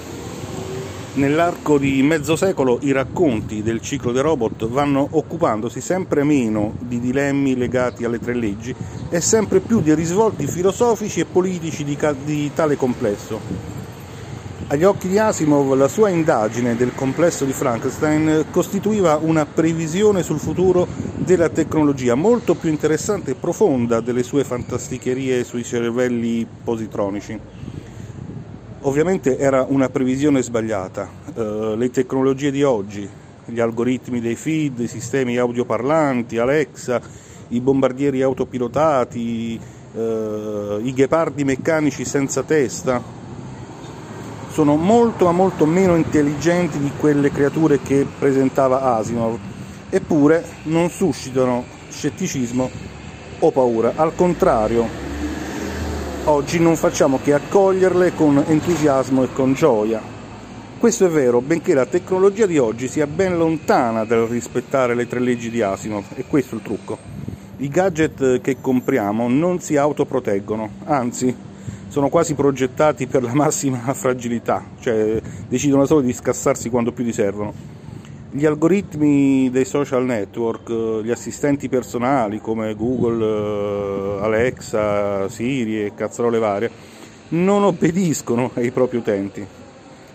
Nell'arco 1.14 1.78
di 1.78 2.02
mezzo 2.02 2.36
secolo 2.36 2.80
i 2.82 2.92
racconti 2.92 3.62
del 3.62 3.80
ciclo 3.80 4.12
dei 4.12 4.20
robot 4.20 4.68
vanno 4.68 5.08
occupandosi 5.12 5.80
sempre 5.80 6.22
meno 6.22 6.74
di 6.78 7.00
dilemmi 7.00 7.56
legati 7.56 8.04
alle 8.04 8.18
tre 8.18 8.34
leggi 8.34 8.74
e 9.08 9.22
sempre 9.22 9.60
più 9.60 9.80
di 9.80 9.94
risvolti 9.94 10.46
filosofici 10.46 11.20
e 11.20 11.24
politici 11.24 11.82
di, 11.82 11.96
di 12.24 12.52
tale 12.52 12.76
complesso 12.76 13.85
agli 14.68 14.82
occhi 14.82 15.06
di 15.08 15.18
Asimov 15.18 15.74
la 15.74 15.86
sua 15.86 16.08
indagine 16.08 16.74
del 16.74 16.92
complesso 16.92 17.44
di 17.44 17.52
Frankenstein 17.52 18.46
costituiva 18.50 19.16
una 19.16 19.46
previsione 19.46 20.24
sul 20.24 20.40
futuro 20.40 20.88
della 21.14 21.48
tecnologia 21.50 22.16
molto 22.16 22.56
più 22.56 22.68
interessante 22.68 23.32
e 23.32 23.34
profonda 23.34 24.00
delle 24.00 24.24
sue 24.24 24.42
fantasticherie 24.42 25.44
sui 25.44 25.62
cervelli 25.62 26.44
positronici. 26.64 27.38
Ovviamente 28.80 29.38
era 29.38 29.64
una 29.68 29.88
previsione 29.88 30.42
sbagliata. 30.42 31.08
Uh, 31.34 31.74
le 31.76 31.90
tecnologie 31.90 32.50
di 32.50 32.64
oggi, 32.64 33.08
gli 33.44 33.60
algoritmi 33.60 34.20
dei 34.20 34.34
feed, 34.34 34.80
i 34.80 34.88
sistemi 34.88 35.36
audioparlanti, 35.38 36.38
Alexa, 36.38 37.00
i 37.48 37.60
bombardieri 37.60 38.22
autopilotati, 38.22 39.60
uh, 39.92 40.80
i 40.82 40.92
ghepardi 40.92 41.44
meccanici 41.44 42.04
senza 42.04 42.42
testa, 42.42 43.25
sono 44.56 44.76
molto 44.76 45.26
ma 45.26 45.32
molto 45.32 45.66
meno 45.66 45.96
intelligenti 45.96 46.78
di 46.78 46.90
quelle 46.98 47.30
creature 47.30 47.78
che 47.82 48.06
presentava 48.18 48.96
Asimov, 48.96 49.36
eppure 49.90 50.42
non 50.62 50.88
suscitano 50.88 51.62
scetticismo 51.90 52.70
o 53.40 53.50
paura, 53.50 53.92
al 53.96 54.14
contrario, 54.14 54.88
oggi 56.24 56.58
non 56.58 56.74
facciamo 56.74 57.18
che 57.22 57.34
accoglierle 57.34 58.14
con 58.14 58.42
entusiasmo 58.46 59.24
e 59.24 59.32
con 59.34 59.52
gioia. 59.52 60.00
Questo 60.78 61.04
è 61.04 61.10
vero, 61.10 61.42
benché 61.42 61.74
la 61.74 61.84
tecnologia 61.84 62.46
di 62.46 62.56
oggi 62.56 62.88
sia 62.88 63.06
ben 63.06 63.36
lontana 63.36 64.06
dal 64.06 64.26
rispettare 64.26 64.94
le 64.94 65.06
tre 65.06 65.20
leggi 65.20 65.50
di 65.50 65.60
Asimov, 65.60 66.04
e 66.14 66.24
questo 66.26 66.54
è 66.54 66.58
il 66.58 66.64
trucco. 66.64 66.96
I 67.58 67.68
gadget 67.68 68.40
che 68.40 68.56
compriamo 68.58 69.28
non 69.28 69.60
si 69.60 69.76
autoproteggono, 69.76 70.70
anzi 70.84 71.36
sono 71.96 72.10
quasi 72.10 72.34
progettati 72.34 73.06
per 73.06 73.22
la 73.22 73.32
massima 73.32 73.78
fragilità, 73.94 74.62
cioè 74.80 75.18
decidono 75.48 75.86
solo 75.86 76.02
di 76.02 76.12
scassarsi 76.12 76.68
quando 76.68 76.92
più 76.92 77.04
ti 77.04 77.12
servono. 77.12 77.54
Gli 78.30 78.44
algoritmi 78.44 79.48
dei 79.50 79.64
social 79.64 80.04
network, 80.04 81.02
gli 81.02 81.10
assistenti 81.10 81.70
personali 81.70 82.38
come 82.38 82.74
Google, 82.74 83.24
eh, 83.24 84.24
Alexa, 84.24 85.26
Siri 85.30 85.86
e 85.86 85.94
cazzarole 85.94 86.38
varie, 86.38 86.70
non 87.28 87.64
obbediscono 87.64 88.50
ai 88.52 88.70
propri 88.72 88.98
utenti. 88.98 89.46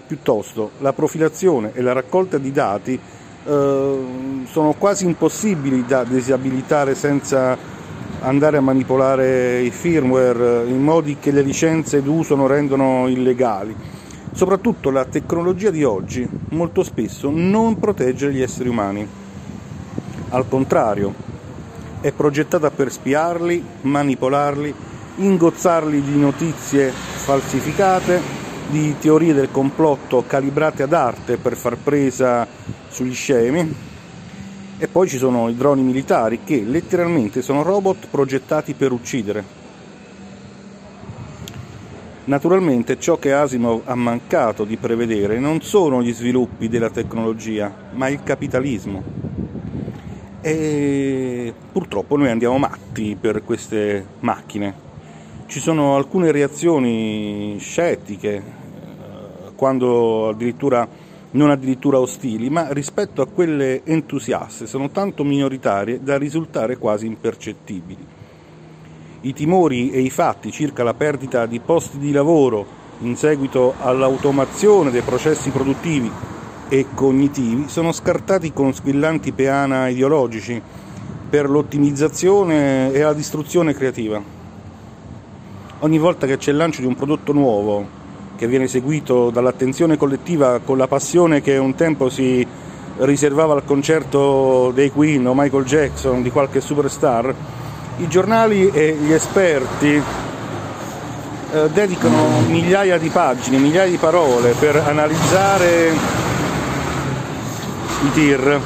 Piuttosto, 0.05 0.73
la 0.81 0.93
profilazione 0.93 1.71
e 1.73 1.81
la 1.81 1.93
raccolta 1.93 2.37
di 2.37 2.51
dati 2.51 2.93
eh, 2.93 3.97
sono 4.43 4.73
quasi 4.77 5.05
impossibili 5.05 5.83
da 5.83 6.03
disabilitare 6.03 6.93
senza 6.93 7.57
andare 8.21 8.57
a 8.57 8.61
manipolare 8.61 9.61
i 9.61 9.71
firmware 9.71 10.65
in 10.67 10.81
modi 10.81 11.17
che 11.19 11.31
le 11.31 11.41
licenze 11.41 12.01
d'uso 12.01 12.35
non 12.35 12.47
rendono 12.47 13.07
illegali. 13.07 13.75
Soprattutto 14.33 14.89
la 14.91 15.05
tecnologia 15.05 15.71
di 15.71 15.83
oggi 15.83 16.27
molto 16.49 16.83
spesso 16.83 17.29
non 17.29 17.79
protegge 17.79 18.31
gli 18.31 18.41
esseri 18.41 18.69
umani. 18.69 19.07
Al 20.29 20.47
contrario, 20.47 21.13
è 21.99 22.11
progettata 22.11 22.71
per 22.71 22.91
spiarli, 22.91 23.63
manipolarli, 23.81 24.73
ingozzarli 25.17 26.01
di 26.01 26.17
notizie 26.17 26.91
falsificate, 26.91 28.39
di 28.69 28.95
teorie 28.99 29.33
del 29.33 29.51
complotto 29.51 30.23
calibrate 30.25 30.83
ad 30.83 30.93
arte 30.93 31.37
per 31.37 31.57
far 31.57 31.75
presa 31.75 32.47
sugli 32.87 33.13
scemi. 33.13 33.89
E 34.81 34.87
poi 34.87 35.07
ci 35.07 35.19
sono 35.19 35.47
i 35.47 35.55
droni 35.55 35.83
militari 35.83 36.39
che 36.43 36.63
letteralmente 36.63 37.43
sono 37.43 37.61
robot 37.61 38.07
progettati 38.09 38.73
per 38.73 38.91
uccidere. 38.91 39.43
Naturalmente 42.23 42.97
ciò 42.97 43.19
che 43.19 43.31
Asimov 43.31 43.83
ha 43.85 43.93
mancato 43.93 44.63
di 44.63 44.77
prevedere 44.77 45.37
non 45.37 45.61
sono 45.61 46.01
gli 46.01 46.11
sviluppi 46.11 46.67
della 46.67 46.89
tecnologia, 46.89 47.71
ma 47.91 48.07
il 48.07 48.23
capitalismo. 48.23 49.03
E 50.41 51.53
purtroppo 51.71 52.17
noi 52.17 52.31
andiamo 52.31 52.57
matti 52.57 53.15
per 53.21 53.43
queste 53.43 54.03
macchine. 54.21 54.73
Ci 55.45 55.59
sono 55.59 55.95
alcune 55.95 56.31
reazioni 56.31 57.55
scettiche, 57.59 58.35
eh, 58.35 58.43
quando 59.55 60.29
addirittura 60.29 60.87
non 61.31 61.49
addirittura 61.49 61.99
ostili, 61.99 62.49
ma 62.49 62.71
rispetto 62.71 63.21
a 63.21 63.27
quelle 63.27 63.83
entusiaste 63.83 64.67
sono 64.67 64.89
tanto 64.89 65.23
minoritarie 65.23 66.01
da 66.01 66.17
risultare 66.17 66.77
quasi 66.77 67.05
impercettibili 67.05 68.19
i 69.21 69.33
timori 69.33 69.91
e 69.91 69.99
i 69.99 70.09
fatti 70.09 70.51
circa 70.51 70.83
la 70.83 70.93
perdita 70.93 71.45
di 71.45 71.59
posti 71.59 71.99
di 71.99 72.11
lavoro 72.11 72.79
in 72.99 73.15
seguito 73.15 73.75
all'automazione 73.79 74.91
dei 74.91 75.01
processi 75.01 75.51
produttivi 75.51 76.11
e 76.67 76.87
cognitivi 76.93 77.67
sono 77.67 77.91
scartati 77.91 78.51
con 78.53 78.73
squillanti 78.73 79.31
peana 79.31 79.89
ideologici 79.89 80.61
per 81.29 81.49
l'ottimizzazione 81.49 82.91
e 82.91 82.99
la 83.01 83.13
distruzione 83.13 83.73
creativa. 83.73 84.21
Ogni 85.79 85.97
volta 85.97 86.27
che 86.27 86.37
c'è 86.37 86.51
il 86.51 86.57
lancio 86.57 86.81
di 86.81 86.87
un 86.87 86.95
prodotto 86.95 87.31
nuovo 87.31 87.99
che 88.41 88.47
viene 88.47 88.67
seguito 88.67 89.29
dall'attenzione 89.29 89.97
collettiva 89.97 90.61
con 90.65 90.75
la 90.75 90.87
passione 90.87 91.41
che 91.41 91.57
un 91.57 91.75
tempo 91.75 92.09
si 92.09 92.43
riservava 92.97 93.53
al 93.53 93.63
concerto 93.63 94.71
dei 94.73 94.89
Queen 94.89 95.27
o 95.27 95.35
Michael 95.35 95.63
Jackson, 95.63 96.23
di 96.23 96.31
qualche 96.31 96.59
superstar, 96.59 97.35
i 97.97 98.07
giornali 98.07 98.67
e 98.71 98.97
gli 98.99 99.11
esperti 99.11 100.01
eh, 101.51 101.69
dedicano 101.71 102.41
migliaia 102.47 102.97
di 102.97 103.09
pagine, 103.09 103.59
migliaia 103.59 103.91
di 103.91 103.97
parole 103.97 104.55
per 104.57 104.75
analizzare 104.75 105.91
i 108.03 108.11
tir, 108.11 108.59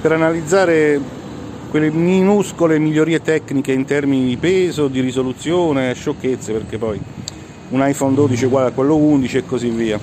per 0.00 0.12
analizzare 0.12 0.98
quelle 1.68 1.90
minuscole 1.90 2.78
migliorie 2.78 3.20
tecniche 3.20 3.72
in 3.72 3.84
termini 3.84 4.28
di 4.28 4.38
peso, 4.38 4.88
di 4.88 5.00
risoluzione, 5.00 5.92
sciocchezze, 5.92 6.54
perché 6.54 6.78
poi 6.78 6.98
un 7.72 7.86
iPhone 7.86 8.14
12 8.14 8.44
è 8.44 8.46
uguale 8.46 8.68
a 8.68 8.72
quello 8.72 8.96
11 8.96 9.38
e 9.38 9.46
così 9.46 9.68
via. 9.68 9.98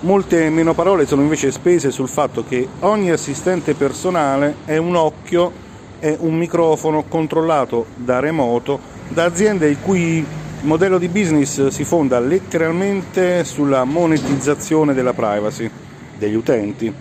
Molte 0.00 0.48
meno 0.48 0.74
parole 0.74 1.06
sono 1.06 1.22
invece 1.22 1.50
spese 1.50 1.90
sul 1.90 2.08
fatto 2.08 2.42
che 2.46 2.66
ogni 2.80 3.10
assistente 3.10 3.74
personale 3.74 4.56
è 4.64 4.78
un 4.78 4.96
occhio 4.96 5.68
è 5.98 6.16
un 6.18 6.34
microfono 6.36 7.04
controllato 7.06 7.84
da 7.94 8.20
remoto 8.20 8.80
da 9.08 9.24
aziende 9.24 9.68
il 9.68 9.76
cui 9.82 10.24
modello 10.62 10.96
di 10.96 11.08
business 11.08 11.66
si 11.66 11.84
fonda 11.84 12.18
letteralmente 12.18 13.44
sulla 13.44 13.84
monetizzazione 13.84 14.94
della 14.94 15.12
privacy 15.12 15.70
degli 16.16 16.34
utenti. 16.34 16.92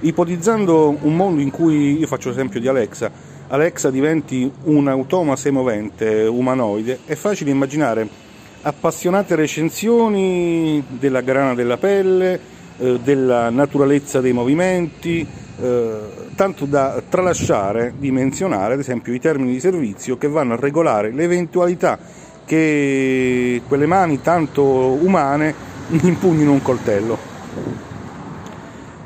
Ipotizzando 0.00 0.96
un 1.02 1.14
mondo 1.14 1.40
in 1.40 1.50
cui, 1.50 1.98
io 1.98 2.06
faccio 2.06 2.30
l'esempio 2.30 2.58
di 2.58 2.66
Alexa, 2.66 3.10
Alexa 3.48 3.90
diventi 3.90 4.50
un 4.64 4.88
automa 4.88 5.36
semovente 5.36 6.24
umanoide, 6.24 7.00
è 7.04 7.14
facile 7.14 7.50
immaginare 7.50 8.08
appassionate 8.62 9.34
recensioni 9.34 10.82
della 10.88 11.20
grana 11.22 11.54
della 11.54 11.76
pelle, 11.76 12.38
eh, 12.78 12.98
della 13.02 13.50
naturalezza 13.50 14.20
dei 14.20 14.32
movimenti, 14.32 15.26
eh, 15.60 15.98
tanto 16.34 16.64
da 16.64 17.02
tralasciare 17.08 17.94
di 17.98 18.10
menzionare 18.10 18.74
ad 18.74 18.80
esempio 18.80 19.12
i 19.12 19.20
termini 19.20 19.52
di 19.52 19.60
servizio 19.60 20.16
che 20.16 20.28
vanno 20.28 20.54
a 20.54 20.56
regolare 20.56 21.10
l'eventualità 21.10 21.98
che 22.44 23.62
quelle 23.68 23.86
mani 23.86 24.20
tanto 24.22 24.64
umane 24.64 25.54
impugnino 26.02 26.52
un 26.52 26.62
coltello. 26.62 27.28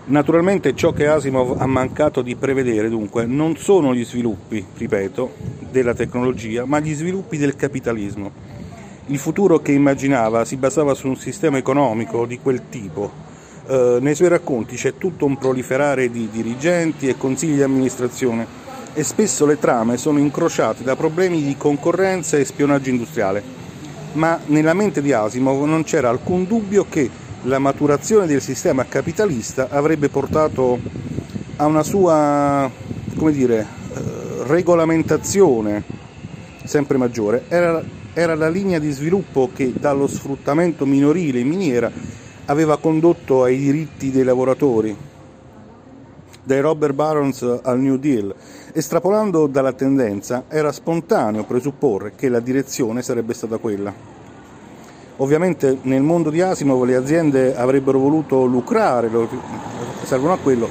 Naturalmente 0.07 0.75
ciò 0.75 0.93
che 0.93 1.07
Asimov 1.07 1.57
ha 1.59 1.67
mancato 1.67 2.21
di 2.21 2.37
prevedere 2.37 2.91
dunque 2.91 3.25
non 3.25 3.57
sono 3.57 3.95
gli 3.95 4.05
sviluppi, 4.05 4.65
ripeto, 4.77 5.33
della 5.71 5.95
tecnologia, 5.95 6.67
ma 6.67 6.79
gli 6.79 6.95
sviluppi 6.95 7.39
del 7.39 7.57
capitalismo. 7.57 8.44
Il 9.09 9.19
futuro 9.19 9.61
che 9.61 9.73
immaginava 9.73 10.47
si 10.47 10.57
basava 10.57 10.95
su 10.95 11.09
un 11.09 11.17
sistema 11.17 11.59
economico 11.59 12.25
di 12.25 12.39
quel 12.39 12.71
tipo, 12.71 13.13
eh, 13.67 13.99
nei 14.01 14.15
suoi 14.15 14.29
racconti 14.29 14.77
c'è 14.77 14.97
tutto 14.97 15.27
un 15.27 15.37
proliferare 15.37 16.11
di 16.11 16.31
dirigenti 16.31 17.09
e 17.09 17.19
consigli 17.19 17.57
di 17.57 17.63
amministrazione 17.63 18.47
e 18.95 19.03
spesso 19.03 19.45
le 19.45 19.59
trame 19.59 19.99
sono 19.99 20.19
incrociate 20.19 20.83
da 20.85 20.97
problemi 20.97 21.43
di 21.43 21.55
concorrenza 21.59 22.39
e 22.39 22.47
spionaggio 22.47 22.89
industriale. 22.89 23.43
Ma 24.15 24.41
nella 24.47 24.73
mente 24.73 25.03
di 25.03 25.13
Asimov 25.13 25.65
non 25.65 25.85
c'era 25.85 26.09
alcun 26.09 26.47
dubbio 26.47 26.87
che 26.89 27.11
la 27.43 27.59
maturazione 27.59 28.27
del 28.27 28.41
sistema 28.41 28.87
capitalista 28.87 29.69
avrebbe 29.69 30.09
portato 30.09 30.79
a 31.57 31.67
una 31.67 31.83
sua, 31.83 32.71
come 33.17 33.33
dire, 33.33 33.67
eh, 33.95 34.45
regolamentazione 34.45 35.83
sempre 36.65 36.97
maggiore. 36.97 37.45
Era, 37.49 37.83
era 38.15 38.37
la 38.37 38.49
linea 38.49 38.79
di 38.79 38.93
sviluppo 38.93 39.51
che 39.53 39.73
dallo 39.77 40.07
sfruttamento 40.07 40.87
minorile 40.87 41.41
in 41.41 41.49
miniera 41.49 41.91
aveva 42.47 42.79
condotto 42.79 43.43
ai 43.43 43.59
diritti 43.59 44.13
dei 44.13 44.23
lavoratori, 44.23 44.97
dai 46.45 46.61
Robert 46.61 46.95
Barons 46.95 47.61
al 47.63 47.81
New 47.81 47.97
Deal. 47.97 48.33
Estrapolando 48.73 49.49
dalla 49.49 49.73
tendenza, 49.73 50.45
era 50.49 50.71
spontaneo 50.71 51.45
presupporre 51.45 52.13
che 52.15 52.29
la 52.29 52.41
direzione 52.41 53.03
sarebbe 53.03 53.35
stata 53.35 53.57
quella. 53.59 53.93
Ovviamente 55.17 55.79
nel 55.83 56.03
mondo 56.03 56.31
di 56.31 56.41
Asimov 56.41 56.85
le 56.85 56.95
aziende 56.97 57.57
avrebbero 57.57 57.99
voluto 57.99 58.45
lucrare, 58.45 59.11
servono 60.05 60.35
a 60.35 60.39
quello, 60.39 60.69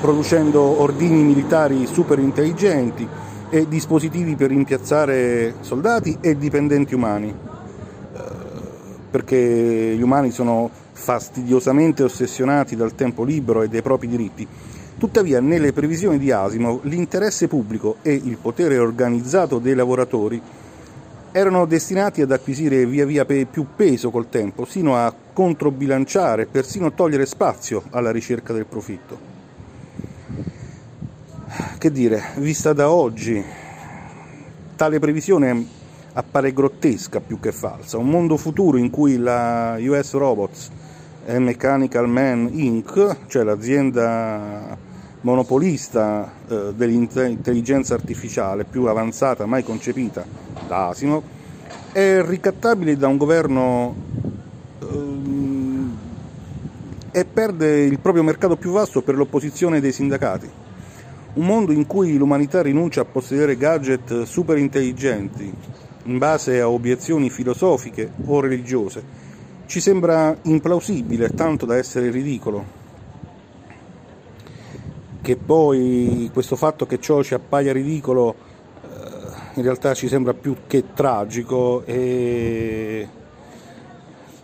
producendo 0.00 0.80
ordini 0.80 1.22
militari 1.22 1.86
super 1.86 2.18
intelligenti 2.18 3.06
e 3.50 3.66
dispositivi 3.68 4.36
per 4.36 4.48
rimpiazzare 4.48 5.54
soldati 5.60 6.18
e 6.20 6.36
dipendenti 6.36 6.94
umani, 6.94 7.28
eh, 7.28 8.22
perché 9.10 9.94
gli 9.96 10.02
umani 10.02 10.30
sono 10.30 10.70
fastidiosamente 10.92 12.04
ossessionati 12.04 12.76
dal 12.76 12.94
tempo 12.94 13.24
libero 13.24 13.62
e 13.62 13.68
dai 13.68 13.82
propri 13.82 14.06
diritti. 14.06 14.46
Tuttavia, 14.96 15.40
nelle 15.40 15.72
previsioni 15.72 16.18
di 16.18 16.30
Asimov, 16.30 16.84
l'interesse 16.84 17.48
pubblico 17.48 17.96
e 18.02 18.12
il 18.12 18.36
potere 18.40 18.78
organizzato 18.78 19.58
dei 19.58 19.74
lavoratori 19.74 20.40
erano 21.32 21.64
destinati 21.64 22.22
ad 22.22 22.32
acquisire 22.32 22.84
via 22.86 23.06
via 23.06 23.24
più 23.24 23.66
peso 23.74 24.10
col 24.10 24.28
tempo, 24.28 24.64
sino 24.64 24.96
a 24.96 25.12
controbilanciare, 25.32 26.46
persino 26.46 26.92
togliere 26.92 27.24
spazio 27.24 27.84
alla 27.90 28.10
ricerca 28.10 28.52
del 28.52 28.66
profitto. 28.66 29.39
Che 31.78 31.90
dire, 31.90 32.22
vista 32.36 32.72
da 32.72 32.92
oggi, 32.92 33.42
tale 34.76 35.00
previsione 35.00 35.66
appare 36.12 36.52
grottesca 36.52 37.18
più 37.18 37.40
che 37.40 37.50
falsa. 37.50 37.98
Un 37.98 38.08
mondo 38.08 38.36
futuro 38.36 38.76
in 38.76 38.88
cui 38.88 39.16
la 39.16 39.76
US 39.80 40.12
Robots 40.12 40.70
è 41.24 41.38
Mechanical 41.38 42.08
Man 42.08 42.50
Inc., 42.52 43.16
cioè 43.26 43.42
l'azienda 43.42 44.78
monopolista 45.22 46.32
eh, 46.46 46.72
dell'intelligenza 46.76 47.94
artificiale 47.94 48.62
più 48.62 48.84
avanzata 48.84 49.44
mai 49.44 49.64
concepita 49.64 50.24
da 50.68 50.90
Asimov, 50.90 51.22
è 51.90 52.22
ricattabile 52.24 52.96
da 52.96 53.08
un 53.08 53.16
governo 53.16 53.94
eh, 54.78 55.18
e 57.10 57.24
perde 57.24 57.80
il 57.80 57.98
proprio 57.98 58.22
mercato 58.22 58.54
più 58.54 58.70
vasto 58.70 59.02
per 59.02 59.16
l'opposizione 59.16 59.80
dei 59.80 59.90
sindacati. 59.90 60.68
Un 61.32 61.46
mondo 61.46 61.72
in 61.72 61.86
cui 61.86 62.16
l'umanità 62.16 62.60
rinuncia 62.60 63.02
a 63.02 63.04
possedere 63.04 63.56
gadget 63.56 64.24
super 64.24 64.58
intelligenti 64.58 65.52
in 66.04 66.18
base 66.18 66.60
a 66.60 66.68
obiezioni 66.68 67.30
filosofiche 67.30 68.10
o 68.24 68.40
religiose 68.40 69.28
ci 69.70 69.78
sembra 69.78 70.36
implausibile, 70.42 71.28
tanto 71.30 71.64
da 71.64 71.76
essere 71.76 72.10
ridicolo. 72.10 72.78
Che 75.22 75.36
poi 75.36 76.28
questo 76.32 76.56
fatto 76.56 76.86
che 76.86 76.98
ciò 76.98 77.22
ci 77.22 77.34
appaia 77.34 77.72
ridicolo 77.72 78.34
eh, 78.82 78.88
in 79.54 79.62
realtà 79.62 79.94
ci 79.94 80.08
sembra 80.08 80.34
più 80.34 80.56
che 80.66 80.92
tragico 80.92 81.84
e 81.84 83.08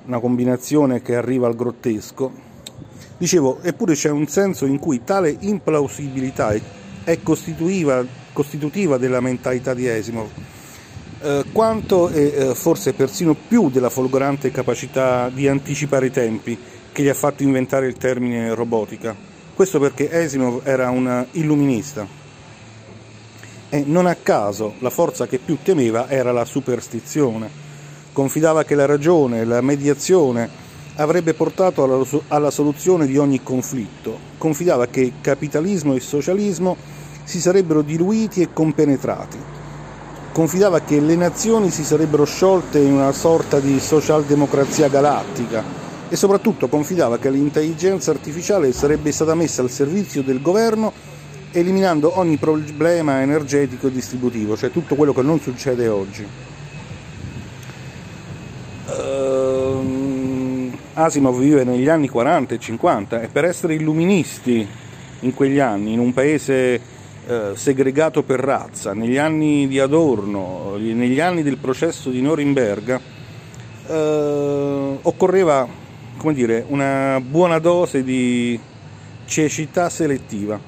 una 0.05 0.21
combinazione 0.21 1.03
che 1.03 1.17
arriva 1.17 1.49
al 1.49 1.57
grottesco. 1.57 2.46
Dicevo, 3.19 3.61
eppure 3.63 3.95
c'è 3.95 4.11
un 4.11 4.27
senso 4.27 4.67
in 4.67 4.79
cui 4.79 5.03
tale 5.05 5.37
implausibilità 5.41 6.55
è 7.05 7.19
costitutiva, 7.23 8.05
della 8.99 9.21
mentalità 9.21 9.73
di 9.73 9.89
Asimov 9.89 10.29
eh, 11.21 11.45
quanto 11.53 12.09
e 12.09 12.35
eh, 12.37 12.55
forse 12.55 12.93
persino 12.93 13.35
più 13.35 13.71
della 13.71 13.91
folgorante 13.91 14.51
capacità 14.51 15.29
di 15.29 15.49
anticipare 15.49 16.07
i 16.07 16.11
tempi 16.11 16.59
che 16.93 17.03
gli 17.03 17.09
ha 17.09 17.15
fatto 17.15 17.43
inventare 17.43 17.87
il 17.87 17.97
termine 17.97 18.55
robotica. 18.55 19.15
Questo 19.55 19.79
perché 19.79 20.15
Asimov 20.15 20.61
era 20.65 20.91
un 20.91 21.27
illuminista 21.33 22.07
e 23.69 23.83
non 23.87 24.07
a 24.07 24.15
caso 24.15 24.75
la 24.79 24.91
forza 24.91 25.27
che 25.27 25.39
più 25.39 25.59
temeva 25.63 26.09
era 26.09 26.33
la 26.33 26.45
superstizione. 26.45 27.65
Confidava 28.13 28.65
che 28.65 28.75
la 28.75 28.87
ragione, 28.87 29.45
la 29.45 29.61
mediazione 29.61 30.49
avrebbe 30.97 31.35
portato 31.35 31.83
alla, 31.83 32.05
alla 32.29 32.51
soluzione 32.51 33.07
di 33.07 33.17
ogni 33.17 33.43
conflitto. 33.43 34.19
Confidava 34.39 34.87
che 34.87 35.15
capitalismo 35.21 35.95
e 35.95 36.01
socialismo 36.01 36.77
si 37.25 37.41
sarebbero 37.41 37.83
diluiti 37.83 38.41
e 38.41 38.53
compenetrati. 38.53 39.39
Confidava 40.33 40.81
che 40.81 41.01
le 41.01 41.17
nazioni 41.17 41.71
si 41.71 41.83
sarebbero 41.83 42.25
sciolte 42.25 42.79
in 42.79 42.93
una 42.93 43.13
sorta 43.13 43.59
di 43.59 43.81
socialdemocrazia 43.81 44.89
galattica 44.89 45.65
e 46.09 46.15
soprattutto 46.17 46.69
confidava 46.69 47.19
che 47.19 47.31
l'intelligenza 47.31 48.11
artificiale 48.11 48.73
sarebbe 48.73 49.11
stata 49.13 49.35
messa 49.35 49.63
al 49.63 49.71
servizio 49.71 50.23
del 50.23 50.41
governo 50.41 50.93
eliminando 51.53 52.19
ogni 52.19 52.37
problema 52.37 53.23
energetico 53.23 53.87
e 53.87 53.93
distributivo, 53.93 54.57
cioè 54.57 54.71
tutto 54.71 54.95
quello 54.95 55.15
che 55.15 55.23
non 55.23 55.41
succede 55.41 55.89
oggi. 55.89 56.27
Asimov 60.99 61.39
vive 61.39 61.63
negli 61.63 61.89
anni 61.91 62.09
40 62.09 62.55
e 62.55 62.59
50 62.59 63.21
e 63.21 63.29
per 63.29 63.45
essere 63.45 63.75
illuministi 63.75 64.67
in 65.21 65.35
quegli 65.35 65.59
anni, 65.59 65.93
in 65.93 65.99
un 65.99 66.15
paese 66.15 66.81
uh, 67.27 67.55
segregato 67.55 68.23
per 68.23 68.41
razza, 68.41 68.95
negli 68.95 69.19
anni 69.19 69.69
di 69.69 69.79
Adorno, 69.79 70.77
negli 70.79 71.21
anni 71.21 71.43
del 71.43 71.59
processo 71.59 72.09
di 72.09 72.23
Norimberga, 72.23 72.99
uh, 73.89 74.99
occorreva 75.03 75.69
come 76.17 76.33
dire, 76.33 76.65
una 76.67 77.21
buona 77.21 77.59
dose 77.59 78.03
di 78.03 78.59
cecità 79.27 79.91
selettiva 79.91 80.59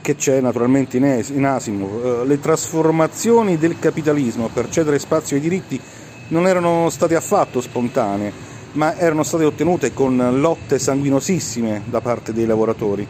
che 0.00 0.14
c'è 0.14 0.40
naturalmente 0.40 0.96
in, 0.96 1.44
Asimov. 1.44 2.04
Uh, 2.04 2.24
le 2.24 2.38
trasformazioni 2.38 3.58
del 3.58 3.80
capitalismo 3.80 4.46
per 4.46 4.68
cedere 4.68 5.00
spazio 5.00 5.34
ai 5.34 5.42
diritti 5.42 5.80
non 6.28 6.46
erano 6.46 6.88
state 6.88 7.16
affatto 7.16 7.60
spontanee, 7.60 8.49
ma 8.72 8.96
erano 8.96 9.22
state 9.22 9.44
ottenute 9.44 9.92
con 9.92 10.40
lotte 10.40 10.78
sanguinosissime 10.78 11.82
da 11.86 12.00
parte 12.00 12.32
dei 12.32 12.46
lavoratori. 12.46 13.06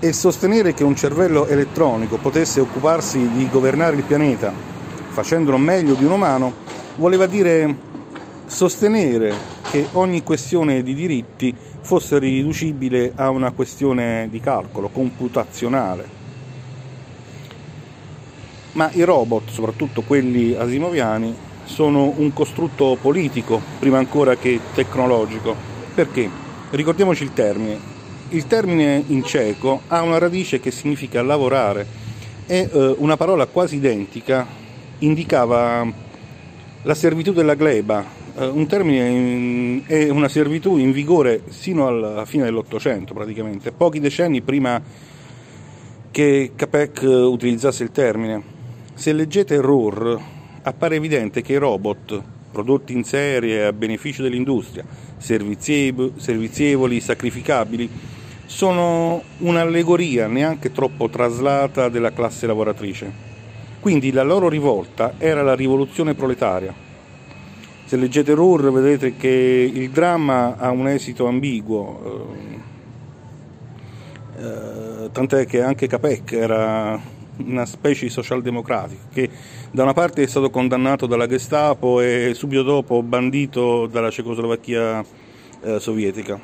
E 0.00 0.12
sostenere 0.12 0.74
che 0.74 0.84
un 0.84 0.96
cervello 0.96 1.46
elettronico 1.46 2.16
potesse 2.16 2.60
occuparsi 2.60 3.30
di 3.30 3.48
governare 3.48 3.96
il 3.96 4.02
pianeta 4.02 4.72
facendolo 5.14 5.58
meglio 5.58 5.94
di 5.94 6.04
un 6.04 6.10
umano 6.10 6.52
voleva 6.96 7.26
dire 7.26 7.72
sostenere 8.46 9.32
che 9.70 9.86
ogni 9.92 10.24
questione 10.24 10.82
di 10.82 10.92
diritti 10.92 11.54
fosse 11.80 12.18
riducibile 12.18 13.12
a 13.14 13.30
una 13.30 13.52
questione 13.52 14.26
di 14.28 14.40
calcolo, 14.40 14.88
computazionale. 14.88 16.22
Ma 18.72 18.90
i 18.92 19.02
robot, 19.02 19.50
soprattutto 19.50 20.02
quelli 20.02 20.54
asimoviani, 20.54 21.32
sono 21.64 22.12
un 22.16 22.32
costrutto 22.32 22.96
politico 23.00 23.60
prima 23.78 23.98
ancora 23.98 24.36
che 24.36 24.60
tecnologico. 24.74 25.54
Perché? 25.94 26.28
Ricordiamoci 26.70 27.22
il 27.22 27.32
termine. 27.32 27.92
Il 28.30 28.46
termine 28.46 29.02
in 29.06 29.24
ceco 29.24 29.82
ha 29.88 30.02
una 30.02 30.18
radice 30.18 30.60
che 30.60 30.70
significa 30.70 31.22
lavorare 31.22 31.86
e 32.46 32.68
eh, 32.70 32.94
una 32.98 33.16
parola 33.16 33.46
quasi 33.46 33.76
identica 33.76 34.46
indicava 34.98 35.86
la 36.82 36.94
servitù 36.94 37.32
della 37.32 37.54
gleba, 37.54 38.04
eh, 38.36 38.46
un 38.46 38.66
termine 38.66 39.82
è 39.86 40.10
una 40.10 40.28
servitù 40.28 40.76
in 40.76 40.92
vigore 40.92 41.44
sino 41.48 41.86
alla 41.86 42.24
fine 42.24 42.44
dell'Ottocento 42.44 43.14
praticamente, 43.14 43.72
pochi 43.72 44.00
decenni 44.00 44.42
prima 44.42 44.82
che 46.10 46.52
Capek 46.54 47.02
utilizzasse 47.02 47.82
il 47.82 47.90
termine. 47.90 48.42
Se 48.94 49.12
leggete 49.12 49.60
RUR 49.60 50.20
appare 50.64 50.96
evidente 50.96 51.40
che 51.40 51.54
i 51.54 51.56
robot 51.56 52.20
prodotti 52.52 52.92
in 52.92 53.04
serie 53.04 53.64
a 53.64 53.72
beneficio 53.72 54.22
dell'industria, 54.22 54.84
servizievoli, 55.16 57.00
sacrificabili, 57.00 57.88
sono 58.44 59.22
un'allegoria 59.38 60.26
neanche 60.26 60.72
troppo 60.72 61.08
traslata 61.08 61.88
della 61.88 62.12
classe 62.12 62.46
lavoratrice. 62.46 63.10
Quindi 63.80 64.12
la 64.12 64.22
loro 64.22 64.48
rivolta 64.48 65.14
era 65.18 65.42
la 65.42 65.54
rivoluzione 65.54 66.14
proletaria 66.14 66.84
se 67.86 67.96
leggete 67.96 68.32
Rur 68.32 68.72
vedete 68.72 69.14
che 69.16 69.28
il 69.72 69.90
dramma 69.90 70.56
ha 70.56 70.70
un 70.70 70.88
esito 70.88 71.26
ambiguo, 71.26 72.32
eh, 74.36 74.42
eh, 74.42 75.10
tant'è 75.12 75.46
che 75.46 75.62
anche 75.62 75.86
Capek 75.86 76.32
era 76.32 76.98
una 77.38 77.66
specie 77.66 78.06
di 78.06 78.10
socialdemocratico 78.10 79.02
che 79.12 79.28
da 79.70 79.82
una 79.82 79.92
parte 79.92 80.22
è 80.22 80.26
stato 80.26 80.50
condannato 80.50 81.06
dalla 81.06 81.26
Gestapo 81.26 82.00
e 82.00 82.32
subito 82.34 82.62
dopo 82.62 83.02
bandito 83.02 83.86
dalla 83.86 84.10
Cecoslovacchia 84.10 85.04
eh, 85.62 85.80
sovietica. 85.80 86.38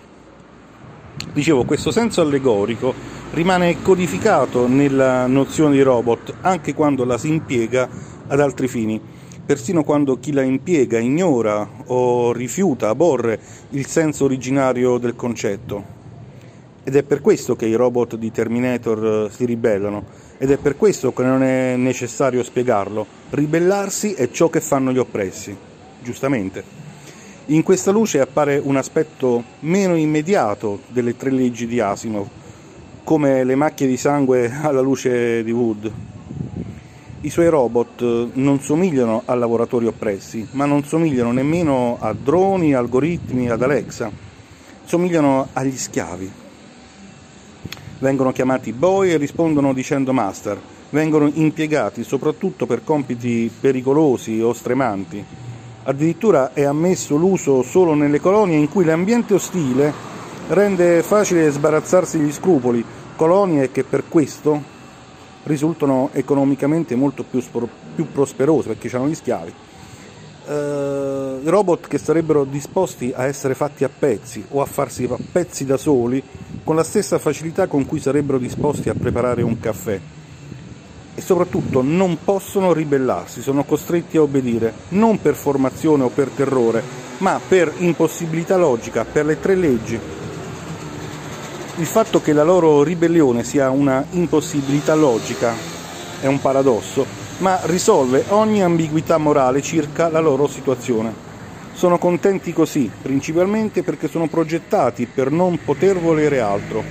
Dicevo, 1.32 1.64
questo 1.64 1.90
senso 1.90 2.22
allegorico 2.22 2.94
rimane 3.32 3.82
codificato 3.82 4.66
nella 4.66 5.26
nozione 5.26 5.74
di 5.74 5.82
robot 5.82 6.34
anche 6.40 6.74
quando 6.74 7.04
la 7.04 7.18
si 7.18 7.28
impiega 7.28 7.88
ad 8.26 8.40
altri 8.40 8.68
fini 8.68 9.18
persino 9.50 9.82
quando 9.82 10.20
chi 10.20 10.30
la 10.30 10.42
impiega 10.42 11.00
ignora 11.00 11.68
o 11.86 12.32
rifiuta, 12.32 12.88
aborre 12.88 13.40
il 13.70 13.84
senso 13.84 14.22
originario 14.22 14.96
del 14.98 15.16
concetto. 15.16 15.82
Ed 16.84 16.94
è 16.94 17.02
per 17.02 17.20
questo 17.20 17.56
che 17.56 17.66
i 17.66 17.74
robot 17.74 18.14
di 18.14 18.30
Terminator 18.30 19.26
eh, 19.26 19.34
si 19.34 19.44
ribellano, 19.46 20.04
ed 20.42 20.50
è 20.50 20.56
per 20.56 20.74
questo 20.78 21.12
che 21.12 21.22
non 21.22 21.42
è 21.42 21.76
necessario 21.76 22.42
spiegarlo. 22.42 23.06
Ribellarsi 23.28 24.14
è 24.14 24.30
ciò 24.30 24.48
che 24.48 24.62
fanno 24.62 24.90
gli 24.90 24.96
oppressi, 24.96 25.54
giustamente. 26.02 26.64
In 27.48 27.62
questa 27.62 27.90
luce 27.90 28.20
appare 28.20 28.56
un 28.56 28.76
aspetto 28.76 29.44
meno 29.60 29.96
immediato 29.96 30.80
delle 30.88 31.14
tre 31.14 31.30
leggi 31.30 31.66
di 31.66 31.78
Asimov, 31.78 32.26
come 33.04 33.44
le 33.44 33.54
macchie 33.54 33.86
di 33.86 33.98
sangue 33.98 34.50
alla 34.62 34.80
luce 34.80 35.44
di 35.44 35.52
Wood. 35.52 35.92
I 37.20 37.28
suoi 37.28 37.50
robot 37.50 38.00
eh, 38.00 38.28
non 38.32 38.60
somigliano 38.60 39.24
a 39.26 39.34
lavoratori 39.34 39.84
oppressi, 39.84 40.48
ma 40.52 40.64
non 40.64 40.84
somigliano 40.84 41.32
nemmeno 41.32 41.98
a 42.00 42.14
droni, 42.14 42.72
algoritmi, 42.72 43.50
ad 43.50 43.60
Alexa, 43.60 44.10
somigliano 44.84 45.48
agli 45.52 45.76
schiavi. 45.76 46.32
Vengono 48.00 48.32
chiamati 48.32 48.72
boy 48.72 49.10
e 49.10 49.18
rispondono 49.18 49.74
dicendo 49.74 50.14
master, 50.14 50.58
vengono 50.88 51.30
impiegati 51.34 52.02
soprattutto 52.02 52.64
per 52.64 52.82
compiti 52.82 53.52
pericolosi 53.60 54.40
o 54.40 54.54
stremanti. 54.54 55.22
Addirittura 55.82 56.54
è 56.54 56.62
ammesso 56.62 57.16
l'uso 57.16 57.62
solo 57.62 57.92
nelle 57.92 58.18
colonie 58.18 58.56
in 58.56 58.70
cui 58.70 58.86
l'ambiente 58.86 59.34
ostile 59.34 59.92
rende 60.48 61.02
facile 61.02 61.50
sbarazzarsi 61.50 62.18
gli 62.18 62.32
scrupoli, 62.32 62.82
colonie 63.16 63.70
che 63.70 63.84
per 63.84 64.04
questo 64.08 64.62
risultano 65.42 66.08
economicamente 66.12 66.94
molto 66.94 67.22
più, 67.22 67.42
più 67.94 68.10
prosperose 68.10 68.68
perché 68.68 68.96
hanno 68.96 69.08
gli 69.08 69.14
schiavi. 69.14 69.52
Uh, 70.46 71.48
robot 71.48 71.86
che 71.86 71.98
sarebbero 71.98 72.44
disposti 72.44 73.12
a 73.14 73.26
essere 73.26 73.54
fatti 73.54 73.84
a 73.84 73.90
pezzi 73.90 74.44
o 74.48 74.62
a 74.62 74.64
farsi 74.64 75.04
a 75.04 75.16
pezzi 75.30 75.64
da 75.64 75.76
soli 75.76 76.20
con 76.64 76.74
la 76.74 76.82
stessa 76.82 77.18
facilità 77.18 77.66
con 77.66 77.86
cui 77.86 78.00
sarebbero 78.00 78.38
disposti 78.38 78.88
a 78.88 78.94
preparare 78.94 79.42
un 79.42 79.60
caffè. 79.60 80.00
E 81.14 81.20
soprattutto 81.20 81.82
non 81.82 82.18
possono 82.24 82.72
ribellarsi, 82.72 83.42
sono 83.42 83.64
costretti 83.64 84.16
a 84.16 84.22
obbedire 84.22 84.72
non 84.90 85.20
per 85.20 85.34
formazione 85.34 86.04
o 86.04 86.08
per 86.08 86.28
terrore, 86.28 86.82
ma 87.18 87.40
per 87.46 87.72
impossibilità 87.78 88.56
logica, 88.56 89.04
per 89.04 89.26
le 89.26 89.38
tre 89.38 89.54
leggi. 89.54 89.98
Il 91.76 91.86
fatto 91.86 92.20
che 92.20 92.32
la 92.32 92.44
loro 92.44 92.82
ribellione 92.82 93.44
sia 93.44 93.70
una 93.70 94.04
impossibilità 94.10 94.94
logica 94.94 95.54
è 96.20 96.26
un 96.26 96.40
paradosso, 96.40 97.06
ma 97.40 97.58
risolve 97.64 98.24
ogni 98.28 98.62
ambiguità 98.62 99.16
morale 99.16 99.62
circa 99.62 100.08
la 100.08 100.20
loro 100.20 100.46
situazione. 100.46 101.28
Sono 101.72 101.98
contenti 101.98 102.52
così, 102.52 102.90
principalmente 103.00 103.82
perché 103.82 104.08
sono 104.08 104.26
progettati 104.26 105.06
per 105.06 105.30
non 105.30 105.58
poter 105.64 105.98
volere 105.98 106.40
altro. 106.40 106.84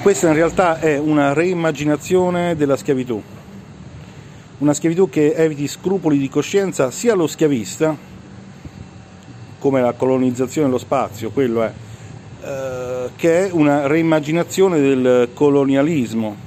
Questa 0.00 0.28
in 0.28 0.34
realtà 0.34 0.78
è 0.78 0.96
una 0.98 1.34
reimmaginazione 1.34 2.56
della 2.56 2.76
schiavitù. 2.76 3.20
Una 4.58 4.72
schiavitù 4.72 5.10
che 5.10 5.34
eviti 5.34 5.68
scrupoli 5.68 6.16
di 6.16 6.30
coscienza 6.30 6.90
sia 6.90 7.12
allo 7.12 7.26
schiavista, 7.26 7.94
come 9.58 9.80
la 9.82 9.92
colonizzazione 9.92 10.68
dello 10.68 10.78
spazio, 10.78 11.30
quello 11.30 11.62
è, 11.64 11.72
eh, 12.42 13.10
che 13.16 13.48
è 13.48 13.50
una 13.52 13.86
reimmaginazione 13.86 14.80
del 14.80 15.28
colonialismo, 15.34 16.45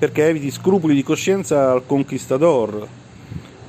perché 0.00 0.28
eviti 0.28 0.50
scrupoli 0.50 0.94
di 0.94 1.02
coscienza 1.02 1.72
al 1.72 1.82
conquistador, 1.84 2.88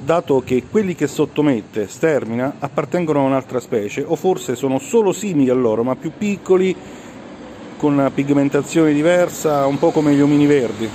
dato 0.01 0.41
che 0.45 0.63
quelli 0.71 0.95
che 0.95 1.05
sottomette, 1.07 1.89
stermina, 1.89 2.55
appartengono 2.57 3.19
a 3.19 3.23
un'altra 3.23 3.59
specie, 3.59 4.01
o 4.07 4.15
forse 4.15 4.55
sono 4.55 4.79
solo 4.79 5.11
simili 5.11 5.49
a 5.49 5.53
loro, 5.53 5.83
ma 5.83 5.97
più 5.97 6.13
piccoli, 6.17 6.73
con 7.75 7.91
una 7.91 8.09
pigmentazione 8.11 8.93
diversa, 8.93 9.65
un 9.65 9.77
po' 9.77 9.91
come 9.91 10.13
gli 10.13 10.21
omini 10.21 10.45
verdi. 10.45 10.87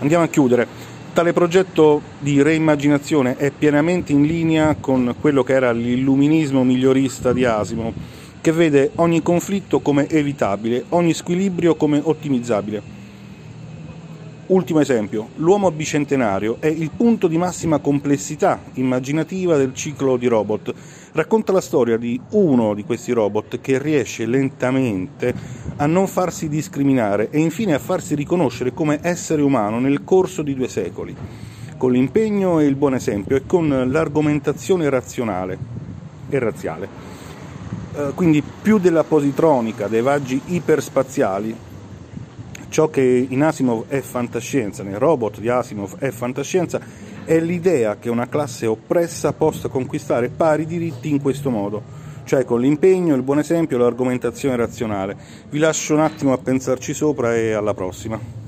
Andiamo 0.00 0.24
a 0.24 0.28
chiudere. 0.28 0.66
Tale 1.14 1.32
progetto 1.32 2.02
di 2.18 2.42
reimmaginazione 2.42 3.36
è 3.38 3.50
pienamente 3.50 4.12
in 4.12 4.24
linea 4.24 4.76
con 4.78 5.14
quello 5.18 5.42
che 5.42 5.54
era 5.54 5.72
l'illuminismo 5.72 6.64
migliorista 6.64 7.32
di 7.32 7.46
Asimov, 7.46 7.94
che 8.42 8.52
vede 8.52 8.90
ogni 8.96 9.22
conflitto 9.22 9.80
come 9.80 10.06
evitabile, 10.06 10.84
ogni 10.90 11.14
squilibrio 11.14 11.76
come 11.76 11.98
ottimizzabile. 12.02 12.91
Ultimo 14.44 14.80
esempio, 14.80 15.28
l'uomo 15.36 15.70
bicentenario 15.70 16.56
è 16.58 16.66
il 16.66 16.90
punto 16.90 17.28
di 17.28 17.38
massima 17.38 17.78
complessità 17.78 18.60
immaginativa 18.74 19.56
del 19.56 19.72
ciclo 19.72 20.16
di 20.16 20.26
robot. 20.26 20.74
Racconta 21.12 21.52
la 21.52 21.60
storia 21.60 21.96
di 21.96 22.20
uno 22.30 22.74
di 22.74 22.82
questi 22.84 23.12
robot 23.12 23.60
che 23.60 23.78
riesce 23.78 24.26
lentamente 24.26 25.32
a 25.76 25.86
non 25.86 26.08
farsi 26.08 26.48
discriminare 26.48 27.30
e 27.30 27.38
infine 27.38 27.74
a 27.74 27.78
farsi 27.78 28.16
riconoscere 28.16 28.74
come 28.74 28.98
essere 29.02 29.42
umano 29.42 29.78
nel 29.78 30.02
corso 30.02 30.42
di 30.42 30.56
due 30.56 30.68
secoli, 30.68 31.14
con 31.76 31.92
l'impegno 31.92 32.58
e 32.58 32.66
il 32.66 32.74
buon 32.74 32.94
esempio 32.94 33.36
e 33.36 33.46
con 33.46 33.68
l'argomentazione 33.68 34.90
razionale 34.90 35.56
e 36.28 36.38
razziale. 36.40 36.88
Eh, 37.94 38.10
quindi 38.16 38.42
più 38.42 38.78
della 38.78 39.04
positronica, 39.04 39.86
dei 39.86 40.02
vaggi 40.02 40.40
iperspaziali, 40.46 41.70
ciò 42.72 42.88
che 42.88 43.26
in 43.28 43.42
Asimov 43.42 43.86
è 43.88 44.00
fantascienza, 44.00 44.82
nei 44.82 44.98
robot 44.98 45.40
di 45.40 45.50
Asimov 45.50 45.98
è 45.98 46.10
fantascienza, 46.10 46.80
è 47.22 47.38
l'idea 47.38 47.98
che 47.98 48.08
una 48.08 48.28
classe 48.28 48.64
oppressa 48.64 49.34
possa 49.34 49.68
conquistare 49.68 50.30
pari 50.30 50.64
diritti 50.64 51.10
in 51.10 51.20
questo 51.20 51.50
modo, 51.50 51.82
cioè 52.24 52.46
con 52.46 52.60
l'impegno, 52.60 53.14
il 53.14 53.22
buon 53.22 53.40
esempio 53.40 53.76
e 53.76 53.80
l'argomentazione 53.80 54.56
razionale. 54.56 55.16
Vi 55.50 55.58
lascio 55.58 55.92
un 55.92 56.00
attimo 56.00 56.32
a 56.32 56.38
pensarci 56.38 56.94
sopra 56.94 57.36
e 57.36 57.52
alla 57.52 57.74
prossima. 57.74 58.41